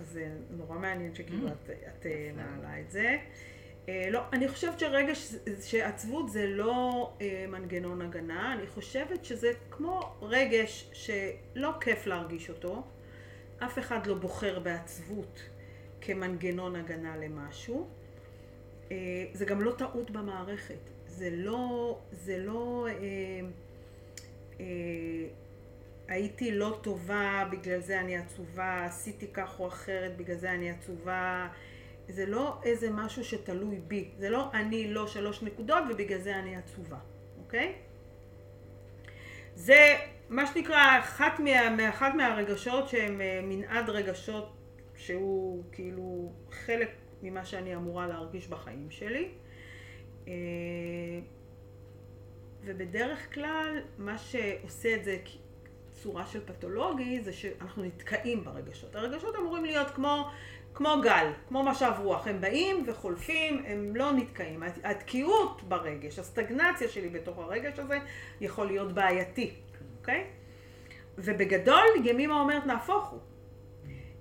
אז 0.00 0.06
זה 0.06 0.28
נורא 0.50 0.78
מעניין 0.78 1.14
שכאילו 1.14 1.48
mm. 1.48 1.50
את, 1.50 1.70
את 1.70 2.06
אה, 2.06 2.30
מעלה 2.36 2.80
את 2.80 2.90
זה. 2.90 3.18
לא, 4.10 4.20
אני 4.32 4.48
חושבת 4.48 4.80
שרגע 4.80 5.12
שעצבות 5.62 6.30
זה 6.30 6.46
לא 6.46 7.12
מנגנון 7.48 8.02
הגנה, 8.02 8.52
אני 8.52 8.66
חושבת 8.66 9.24
שזה 9.24 9.52
כמו 9.70 10.14
רגש 10.22 10.90
שלא 10.92 11.70
כיף 11.80 12.06
להרגיש 12.06 12.50
אותו. 12.50 12.82
אף 13.58 13.78
אחד 13.78 14.06
לא 14.06 14.14
בוחר 14.14 14.58
בעצבות 14.58 15.40
כמנגנון 16.00 16.76
הגנה 16.76 17.16
למשהו. 17.16 17.88
אה, 18.90 18.96
זה 19.32 19.44
גם 19.44 19.60
לא 19.60 19.72
טעות 19.78 20.10
במערכת. 20.10 20.90
זה 21.06 21.30
לא, 21.32 21.98
זה 22.12 22.38
לא, 22.38 22.86
אה, 22.88 22.92
אה, 24.60 24.66
הייתי 26.08 26.52
לא 26.52 26.78
טובה, 26.82 27.48
בגלל 27.52 27.80
זה 27.80 28.00
אני 28.00 28.16
עצובה, 28.16 28.84
עשיתי 28.84 29.26
כך 29.32 29.60
או 29.60 29.68
אחרת, 29.68 30.16
בגלל 30.16 30.36
זה 30.36 30.52
אני 30.52 30.70
עצובה. 30.70 31.48
זה 32.08 32.26
לא 32.26 32.60
איזה 32.62 32.90
משהו 32.90 33.24
שתלוי 33.24 33.80
בי. 33.88 34.10
זה 34.18 34.30
לא 34.30 34.50
אני 34.54 34.94
לא 34.94 35.06
שלוש 35.06 35.42
נקודות 35.42 35.84
ובגלל 35.90 36.20
זה 36.20 36.36
אני 36.36 36.56
עצובה, 36.56 36.98
אוקיי? 37.38 37.74
זה 39.54 39.96
מה 40.28 40.46
שנקרא, 40.46 40.98
אחת 40.98 41.40
מה, 41.40 41.88
אחת 41.88 42.14
מהרגשות 42.14 42.88
שהם 42.88 43.20
אה, 43.20 43.40
מנעד 43.42 43.90
רגשות 43.90 44.52
שהוא 44.96 45.64
כאילו 45.72 46.32
חלק 46.50 46.90
ממה 47.22 47.44
שאני 47.44 47.76
אמורה 47.76 48.06
להרגיש 48.06 48.48
בחיים 48.48 48.90
שלי. 48.90 49.28
אה, 50.28 50.32
ובדרך 52.64 53.34
כלל 53.34 53.82
מה 53.98 54.18
שעושה 54.18 54.94
את 54.94 55.04
זה 55.04 55.18
צורה 55.92 56.26
של 56.26 56.40
פתולוגי 56.46 57.20
זה 57.20 57.32
שאנחנו 57.32 57.84
נתקעים 57.84 58.44
ברגשות. 58.44 58.96
הרגשות 58.96 59.36
אמורים 59.36 59.64
להיות 59.64 59.90
כמו, 59.90 60.30
כמו 60.74 60.94
גל, 61.02 61.30
כמו 61.48 61.62
משב 61.62 61.92
רוח. 61.98 62.26
הם 62.26 62.40
באים 62.40 62.84
וחולפים, 62.86 63.64
הם 63.66 63.96
לא 63.96 64.12
נתקעים. 64.12 64.62
התקיעות 64.84 65.62
ברגש, 65.68 66.18
הסטגנציה 66.18 66.88
שלי 66.88 67.08
בתוך 67.08 67.38
הרגש 67.38 67.78
הזה 67.78 67.98
יכול 68.40 68.66
להיות 68.66 68.92
בעייתי. 68.92 69.54
אוקיי? 70.00 70.24
ובגדול 71.18 71.84
ימימה 72.04 72.40
אומרת 72.40 72.66
נהפוך 72.66 73.08
הוא. 73.08 73.20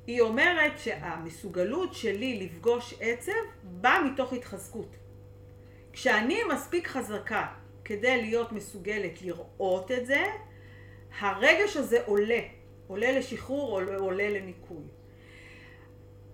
היא 0.07 0.21
אומרת 0.21 0.79
שהמסוגלות 0.79 1.93
שלי 1.93 2.39
לפגוש 2.45 2.93
עצב 2.99 3.31
באה 3.63 4.03
מתוך 4.03 4.33
התחזקות. 4.33 4.95
כשאני 5.93 6.39
מספיק 6.53 6.87
חזקה 6.87 7.45
כדי 7.85 8.21
להיות 8.21 8.51
מסוגלת 8.51 9.21
לראות 9.21 9.91
את 9.91 10.05
זה, 10.05 10.23
הרגש 11.19 11.77
הזה 11.77 11.97
עולה. 12.05 12.39
עולה 12.87 13.11
לשחרור, 13.11 13.71
עולה, 13.71 13.97
עולה 13.97 14.29
לניקוי. 14.29 14.83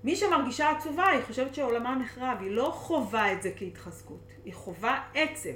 מי 0.04 0.16
שמרגישה 0.16 0.70
עצובה, 0.70 1.08
היא 1.08 1.22
חושבת 1.28 1.56
שעולמה 1.56 1.96
נחרב, 1.96 2.38
היא 2.42 2.52
לא 2.52 2.72
חווה 2.76 3.34
את 3.34 3.42
זה 3.42 3.52
כהתחזקות, 3.56 4.32
היא 4.46 4.54
חווה 4.54 5.04
עצב. 5.14 5.50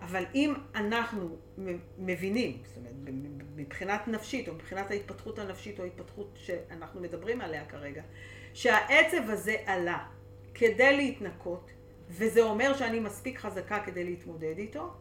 אבל 0.00 0.24
אם 0.34 0.54
אנחנו 0.74 1.36
מבינים, 1.98 2.62
זאת 2.64 2.76
אומרת, 2.76 2.92
מבחינת 3.56 4.08
נפשית, 4.08 4.48
או 4.48 4.54
מבחינת 4.54 4.90
ההתפתחות 4.90 5.38
הנפשית, 5.38 5.78
או 5.78 5.84
ההתפתחות 5.84 6.34
שאנחנו 6.36 7.00
מדברים 7.00 7.40
עליה 7.40 7.64
כרגע, 7.64 8.02
שהעצב 8.54 9.30
הזה 9.30 9.56
עלה 9.66 10.06
כדי 10.54 10.96
להתנקות, 10.96 11.70
וזה 12.08 12.42
אומר 12.42 12.76
שאני 12.76 13.00
מספיק 13.00 13.38
חזקה 13.38 13.80
כדי 13.80 14.04
להתמודד 14.04 14.58
איתו, 14.58 14.92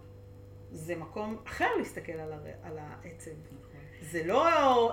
זה 0.72 0.96
מקום 0.96 1.38
אחר 1.48 1.76
להסתכל 1.78 2.12
על, 2.12 2.34
הר... 2.34 2.46
על 2.64 2.78
העצב. 2.78 3.32
נכון. 3.32 3.80
זה 4.02 4.24
לא 4.26 4.48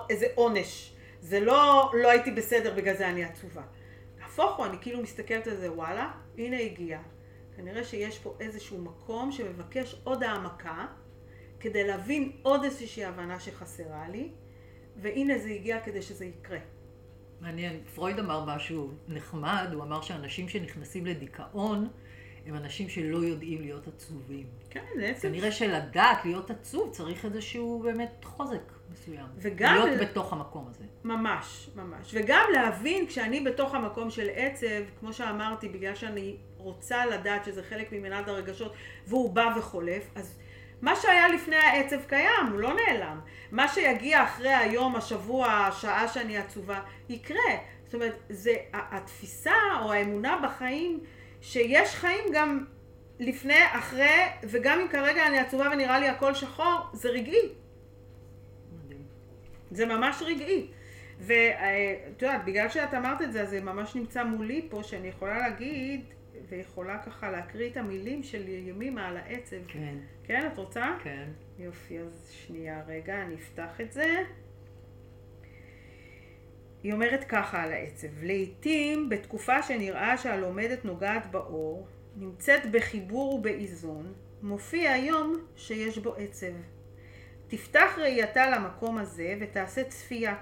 איזה 0.09 0.25
עונש, 0.35 0.96
זה 1.21 1.39
לא 1.39 1.91
לא 1.93 2.11
הייתי 2.11 2.31
בסדר, 2.31 2.73
בגלל 2.77 2.97
זה 2.97 3.09
אני 3.09 3.23
עצובה. 3.23 3.61
נהפוך 4.19 4.57
הוא, 4.57 4.65
אני 4.65 4.77
כאילו 4.81 5.01
מסתכלת 5.01 5.47
על 5.47 5.55
זה, 5.55 5.71
וואלה, 5.71 6.11
הנה 6.37 6.59
הגיע, 6.59 6.99
כנראה 7.55 7.83
שיש 7.83 8.19
פה 8.19 8.35
איזשהו 8.39 8.77
מקום 8.77 9.31
שמבקש 9.31 9.95
עוד 10.03 10.23
העמקה, 10.23 10.85
כדי 11.59 11.87
להבין 11.87 12.31
עוד 12.41 12.63
איזושהי 12.63 13.05
הבנה 13.05 13.39
שחסרה 13.39 14.09
לי, 14.09 14.31
והנה 14.95 15.37
זה 15.37 15.49
הגיע 15.49 15.81
כדי 15.81 16.01
שזה 16.01 16.25
יקרה. 16.25 16.59
מעניין. 17.41 17.79
פרויד 17.95 18.19
אמר 18.19 18.45
משהו 18.45 18.91
נחמד, 19.07 19.69
הוא 19.73 19.83
אמר 19.83 20.01
שאנשים 20.01 20.49
שנכנסים 20.49 21.05
לדיכאון, 21.05 21.87
הם 22.45 22.55
אנשים 22.55 22.89
שלא 22.89 23.17
יודעים 23.17 23.61
להיות 23.61 23.87
עצובים. 23.87 24.45
כן, 24.69 24.85
זה 24.95 25.07
עצב. 25.07 25.27
כנראה 25.27 25.51
שלדעת 25.51 26.25
להיות 26.25 26.51
עצוב 26.51 26.91
צריך 26.91 27.25
איזשהו 27.25 27.81
באמת 27.83 28.25
חוזק 28.25 28.76
מסוים. 29.01 29.25
וגם- 29.37 29.75
להיות 29.75 29.99
בתוך 29.99 30.33
המקום 30.33 30.67
הזה. 30.69 30.83
ממש, 31.03 31.69
ממש. 31.75 32.11
וגם 32.13 32.45
להבין 32.53 33.07
כשאני 33.07 33.39
בתוך 33.41 33.75
המקום 33.75 34.09
של 34.09 34.27
עצב, 34.35 34.83
כמו 34.99 35.13
שאמרתי, 35.13 35.69
בגלל 35.69 35.95
שאני 35.95 36.35
רוצה 36.57 37.05
לדעת 37.05 37.45
שזה 37.45 37.63
חלק 37.63 37.91
ממנעד 37.91 38.29
הרגשות, 38.29 38.73
והוא 39.07 39.33
בא 39.33 39.49
וחולף, 39.57 40.03
אז 40.15 40.37
מה 40.81 40.95
שהיה 40.95 41.27
לפני 41.27 41.55
העצב 41.55 42.03
קיים, 42.07 42.47
הוא 42.51 42.59
לא 42.59 42.73
נעלם. 42.73 43.19
מה 43.51 43.67
שיגיע 43.67 44.23
אחרי 44.23 44.53
היום, 44.53 44.95
השבוע, 44.95 45.47
השעה 45.47 46.07
שאני 46.07 46.37
עצובה, 46.37 46.79
יקרה. 47.09 47.51
זאת 47.85 47.93
אומרת, 47.93 48.15
זה 48.29 48.53
התפיסה 48.73 49.53
או 49.81 49.91
האמונה 49.93 50.39
בחיים, 50.43 50.99
שיש 51.41 51.95
חיים 51.95 52.23
גם 52.33 52.65
לפני, 53.19 53.59
אחרי, 53.71 54.19
וגם 54.43 54.79
אם 54.79 54.87
כרגע 54.87 55.27
אני 55.27 55.39
עצובה 55.39 55.69
ונראה 55.71 55.99
לי 55.99 56.07
הכל 56.07 56.33
שחור, 56.33 56.79
זה 56.93 57.09
רגעי. 57.09 57.49
זה 59.71 59.85
ממש 59.85 60.23
רגעי. 60.25 60.67
ואת 61.19 62.21
יודעת, 62.21 62.45
בגלל 62.45 62.69
שאת 62.69 62.93
אמרת 62.93 63.21
את 63.21 63.33
זה, 63.33 63.41
אז 63.41 63.49
זה 63.49 63.61
ממש 63.61 63.95
נמצא 63.95 64.23
מולי 64.23 64.67
פה, 64.69 64.83
שאני 64.83 65.07
יכולה 65.07 65.37
להגיד, 65.37 66.01
ויכולה 66.49 66.97
ככה 66.97 67.31
להקריא 67.31 67.69
את 67.69 67.77
המילים 67.77 68.23
של 68.23 68.47
ימימה 68.47 69.07
על 69.07 69.17
העצב. 69.17 69.57
כן, 69.67 69.95
כן, 70.23 70.49
את 70.53 70.57
רוצה? 70.57 70.95
כן. 71.03 71.29
יופי, 71.59 71.99
אז 71.99 72.29
שנייה 72.31 72.83
רגע, 72.87 73.21
אני 73.21 73.35
אפתח 73.35 73.81
את 73.81 73.91
זה. 73.91 74.23
היא 76.83 76.93
אומרת 76.93 77.23
ככה 77.23 77.63
על 77.63 77.71
העצב: 77.71 78.23
לעתים 78.23 79.09
בתקופה 79.09 79.63
שנראה 79.63 80.17
שהלומדת 80.17 80.85
נוגעת 80.85 81.31
באור, 81.31 81.87
נמצאת 82.15 82.71
בחיבור 82.71 83.33
ובאיזון, 83.33 84.13
מופיע 84.41 84.97
יום 84.97 85.35
שיש 85.55 85.97
בו 85.97 86.15
עצב. 86.15 86.53
תפתח 87.47 87.97
ראייתה 87.97 88.49
למקום 88.49 88.97
הזה 88.97 89.37
ותעשה 89.41 89.83
צפייה. 89.83 90.35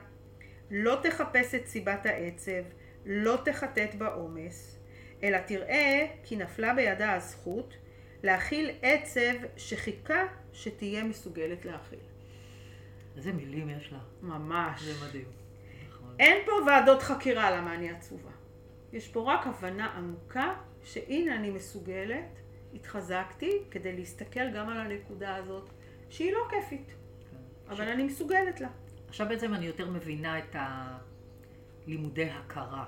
לא 0.72 1.00
תחפש 1.04 1.56
את 1.56 1.68
סיבת 1.68 2.06
העצב, 2.06 2.62
לא 3.06 3.38
תחטט 3.46 3.96
בעומס, 3.98 4.80
אלא 5.24 5.38
תראה 5.38 6.08
כי 6.24 6.36
נפלה 6.36 6.74
בידה 6.74 7.14
הזכות 7.14 7.78
להכיל 8.24 8.72
עצב 8.82 9.34
שחיכה 9.58 10.24
שתהיה 10.54 11.04
מסוגלת 11.04 11.66
להכיל. 11.66 12.00
איזה 13.18 13.34
מילים 13.34 13.70
יש 13.70 13.92
לה. 13.92 14.00
ממש. 14.22 14.82
זה 14.82 15.06
מדהים. 15.08 15.26
נכון. 15.90 16.16
אין 16.20 16.46
פה 16.46 16.52
ועדות 16.68 17.02
חקירה 17.02 17.52
למה 17.52 17.76
אני 17.76 17.92
עצובה. 17.92 18.32
יש 18.94 19.08
פה 19.08 19.34
רק 19.34 19.48
הבנה 19.48 19.86
עמוקה 19.86 20.54
שהנה 20.84 21.36
אני 21.36 21.50
מסוגלת, 21.50 22.40
התחזקתי 22.74 23.64
כדי 23.72 23.94
להסתכל 23.94 24.52
גם 24.52 24.70
על 24.70 24.78
הנקודה 24.78 25.36
הזאת 25.36 25.70
שהיא 26.10 26.34
לא 26.34 26.40
כיפית. 26.50 26.96
אבל 27.70 27.88
אני 27.88 28.04
מסוגלת 28.04 28.62
לה. 28.62 28.70
עכשיו 29.08 29.28
בעצם 29.30 29.54
אני 29.54 29.66
יותר 29.66 29.90
מבינה 29.90 30.40
את 30.40 30.56
הלימודי 30.60 32.30
הכרה, 32.30 32.86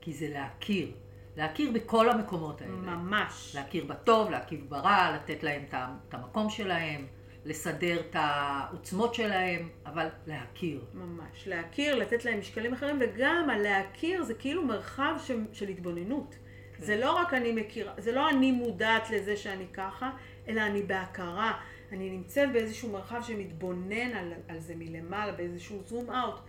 כי 0.00 0.12
זה 0.12 0.28
להכיר. 0.28 0.92
להכיר 1.36 1.70
בכל 1.72 2.10
המקומות 2.10 2.62
האלה. 2.62 2.72
ממש. 2.72 3.52
להכיר 3.54 3.84
בטוב, 3.84 4.30
להכיר 4.30 4.60
ברע, 4.68 5.16
לתת 5.16 5.42
להם 5.42 5.62
את 6.08 6.14
המקום 6.14 6.50
שלהם, 6.50 7.06
לסדר 7.44 8.00
את 8.00 8.16
העוצמות 8.18 9.14
שלהם, 9.14 9.68
אבל 9.86 10.08
להכיר. 10.26 10.84
ממש. 10.94 11.48
להכיר, 11.48 11.94
לתת 11.94 12.24
להם 12.24 12.38
משקלים 12.38 12.72
אחרים, 12.72 12.98
וגם 13.00 13.50
הלהכיר 13.50 14.22
זה 14.22 14.34
כאילו 14.34 14.64
מרחב 14.64 15.14
ש... 15.18 15.30
של 15.52 15.68
התבוננות. 15.68 16.34
כן. 16.76 16.84
זה 16.84 16.96
לא 16.96 17.16
רק 17.16 17.34
אני 17.34 17.52
מכירה, 17.52 17.92
זה 17.98 18.12
לא 18.12 18.30
אני 18.30 18.52
מודעת 18.52 19.10
לזה 19.10 19.36
שאני 19.36 19.66
ככה, 19.72 20.10
אלא 20.48 20.60
אני 20.60 20.82
בהכרה. 20.82 21.60
אני 21.92 22.10
נמצאת 22.10 22.52
באיזשהו 22.52 22.92
מרחב 22.92 23.22
שמתבונן 23.22 24.12
על, 24.14 24.32
על 24.48 24.58
זה 24.58 24.74
מלמעלה, 24.76 25.32
באיזשהו 25.32 25.82
זום 25.86 26.10
אאוט. 26.10 26.40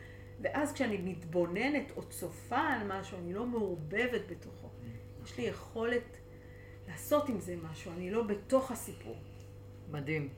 ואז 0.41 0.73
כשאני 0.73 0.97
מתבוננת 0.97 1.91
או 1.97 2.03
צופה 2.09 2.59
על 2.59 2.87
משהו, 2.87 3.17
אני 3.17 3.33
לא 3.33 3.45
מעורבבת 3.45 4.21
בתוכו. 4.29 4.69
יש 5.23 5.37
לי 5.37 5.43
יכולת 5.43 6.17
לעשות 6.87 7.29
עם 7.29 7.39
זה 7.39 7.55
משהו, 7.71 7.91
אני 7.97 8.11
לא 8.11 8.23
בתוך 8.23 8.71
הסיפור. 8.71 9.15
מדהים. 9.91 10.29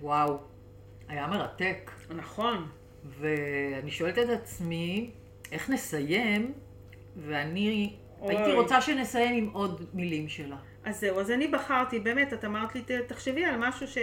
וואו. 0.00 0.38
היה 1.08 1.26
מרתק. 1.26 1.90
נכון. 2.16 2.68
ואני 3.04 3.90
שואלת 3.90 4.18
את 4.18 4.28
עצמי, 4.28 5.10
איך 5.52 5.70
נסיים? 5.70 6.52
ואני 7.16 7.96
אוי. 8.20 8.36
הייתי 8.36 8.52
רוצה 8.52 8.80
שנסיים 8.80 9.44
עם 9.44 9.50
עוד 9.52 9.84
מילים 9.94 10.28
שלה. 10.28 10.56
אז 10.84 11.00
זהו, 11.00 11.20
אז 11.20 11.30
אני 11.30 11.48
בחרתי, 11.48 12.00
באמת, 12.00 12.32
את 12.32 12.44
אמרת 12.44 12.74
לי, 12.74 12.82
תחשבי 13.06 13.44
על 13.44 13.56
משהו 13.58 13.88
ש, 13.88 13.98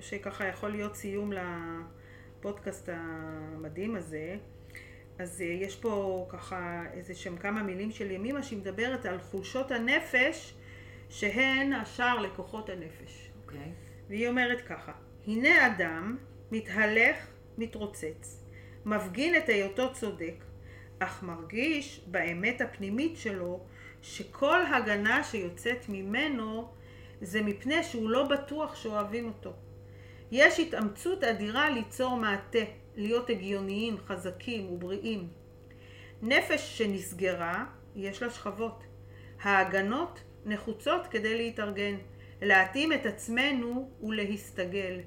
שככה 0.00 0.46
יכול 0.46 0.70
להיות 0.70 0.96
סיום 0.96 1.32
לפודקאסט 1.32 2.88
המדהים 2.92 3.96
הזה. 3.96 4.36
אז 5.18 5.42
אה, 5.42 5.46
יש 5.46 5.76
פה 5.76 6.26
ככה 6.28 6.84
איזה 6.92 7.14
שהם 7.14 7.36
כמה 7.36 7.62
מילים 7.62 7.90
של 7.90 8.10
ימימה 8.10 8.42
שהיא 8.42 8.58
מדברת 8.58 9.06
על 9.06 9.18
חולשות 9.18 9.70
הנפש 9.70 10.54
שהן 11.08 11.72
השער 11.72 12.18
לכוחות 12.18 12.68
הנפש. 12.68 13.30
אוקיי? 13.42 13.72
והיא 14.08 14.28
אומרת 14.28 14.60
ככה, 14.60 14.92
הנה 15.26 15.66
אדם 15.66 16.16
מתהלך, 16.52 17.16
מתרוצץ, 17.58 18.44
מפגין 18.84 19.36
את 19.36 19.48
היותו 19.48 19.92
צודק, 19.92 20.44
אך 20.98 21.22
מרגיש 21.22 22.04
באמת 22.06 22.60
הפנימית 22.60 23.16
שלו 23.16 23.66
שכל 24.06 24.60
הגנה 24.74 25.24
שיוצאת 25.24 25.88
ממנו 25.88 26.68
זה 27.20 27.42
מפני 27.42 27.84
שהוא 27.84 28.10
לא 28.10 28.28
בטוח 28.28 28.76
שאוהבים 28.76 29.28
אותו. 29.28 29.52
יש 30.30 30.60
התאמצות 30.60 31.24
אדירה 31.24 31.70
ליצור 31.70 32.16
מעטה, 32.16 32.58
להיות 32.96 33.30
הגיוניים, 33.30 33.96
חזקים 33.98 34.72
ובריאים. 34.72 35.28
נפש 36.22 36.78
שנסגרה, 36.78 37.64
יש 37.96 38.22
לה 38.22 38.30
שכבות. 38.30 38.84
ההגנות 39.42 40.20
נחוצות 40.44 41.06
כדי 41.06 41.36
להתארגן, 41.36 41.96
להתאים 42.42 42.92
את 42.92 43.06
עצמנו 43.06 43.90
ולהסתגל. 44.02 45.00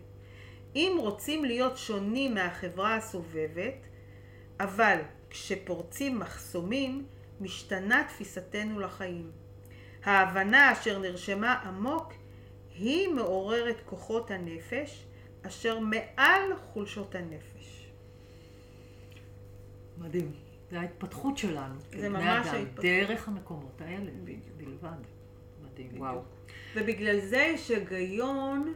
אם 0.76 0.98
רוצים 1.00 1.46
להיות 1.46 1.78
שונים 1.78 2.34
מהחברה 2.34 2.96
הסובבת, 2.96 3.88
אבל 4.60 4.98
כשפורצים 5.30 6.20
מחסומים, 6.20 7.06
משתנה 7.42 8.04
תפיסתנו 8.08 8.80
לחיים. 8.80 9.32
ההבנה 10.04 10.72
אשר 10.72 11.00
נרשמה 11.00 11.54
עמוק 11.54 12.14
היא 12.76 13.10
מעוררת 13.10 13.82
כוחות 13.86 14.32
הנפש 14.32 15.06
אשר 15.42 15.80
מעל 15.80 16.56
חולשות 16.56 17.16
הנפש. 17.16 17.92
מדהים. 19.98 20.32
זה 20.72 20.80
ההתפתחות 20.80 21.38
שלנו. 21.38 21.76
זה 21.92 22.10
ממש 22.10 22.48
אדם, 22.48 22.56
ההתפתחות. 22.56 22.86
דרך 22.86 23.28
המקומות 23.28 23.82
האלה. 23.82 24.12
בדיוק. 24.24 24.40
בלבד. 24.58 24.98
מדהים. 25.62 25.88
בדיוק. 25.88 26.02
וואו. 26.02 26.22
ובגלל 26.76 27.20
זה 27.20 27.38
יש 27.38 27.72
היגיון 27.72 28.74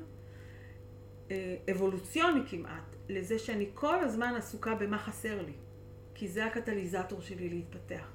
אה, 1.32 1.56
אבולוציוני 1.72 2.40
כמעט, 2.48 2.96
לזה 3.10 3.40
שאני 3.40 3.66
כל 3.74 4.00
הזמן 4.00 4.34
עסוקה 4.38 4.76
במה 4.76 4.98
חסר 4.98 5.42
לי. 5.42 5.54
כי 6.16 6.28
זה 6.28 6.46
הקטליזטור 6.46 7.22
שלי 7.22 7.50
להתפתח. 7.50 8.13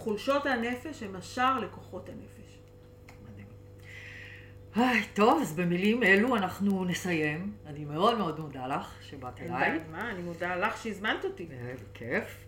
חולשות 0.00 0.46
הנפש 0.46 1.02
הם 1.02 1.16
השער 1.16 1.60
לכוחות 1.60 2.08
הנפש. 2.08 2.58
מדהים. 3.24 3.46
היי, 4.74 5.02
טוב, 5.14 5.40
אז 5.42 5.52
במילים 5.52 6.02
אלו 6.02 6.36
אנחנו 6.36 6.84
נסיים. 6.84 7.52
אני 7.66 7.84
מאוד 7.84 8.18
מאוד 8.18 8.40
מודה 8.40 8.66
לך 8.66 8.94
שבאת 9.02 9.40
אין 9.40 9.54
אליי. 9.54 9.70
בעיה, 9.70 9.82
מה, 9.90 10.10
אני 10.10 10.22
מודה 10.22 10.56
לך 10.56 10.82
שהזמנת 10.82 11.24
אותי. 11.24 11.48
אה, 11.52 11.74
בכיף. 11.92 12.46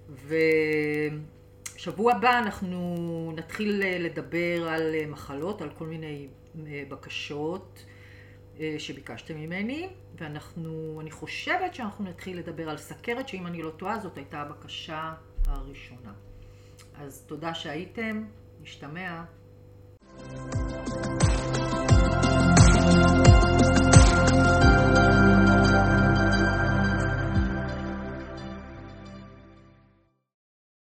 ושבוע 1.77 2.15
הבא 2.15 2.39
אנחנו 2.39 3.33
נתחיל 3.37 3.83
אה, 3.83 3.99
לדבר 3.99 4.69
על 4.69 4.95
אה, 4.95 5.07
מחלות, 5.07 5.63
על 5.63 5.71
כל 5.71 5.87
מיני 5.87 6.29
בקשות 6.89 7.85
שביקשתם 8.79 9.37
ממני, 9.37 9.89
ואנחנו, 10.19 10.99
אני 11.01 11.11
חושבת 11.11 11.75
שאנחנו 11.75 12.05
נתחיל 12.05 12.39
לדבר 12.39 12.71
על 12.71 12.77
סכרת, 12.77 13.29
שאם 13.29 13.47
אני 13.47 13.63
לא 13.63 13.71
טועה 13.71 13.99
זאת 13.99 14.17
הייתה 14.17 14.41
הבקשה 14.41 15.15
הראשונה. 15.47 16.13
אז 16.95 17.23
תודה 17.27 17.55
שהייתם, 17.55 18.25
נשתמע. 18.61 19.25
thank 20.25 22.27
you 22.27 22.42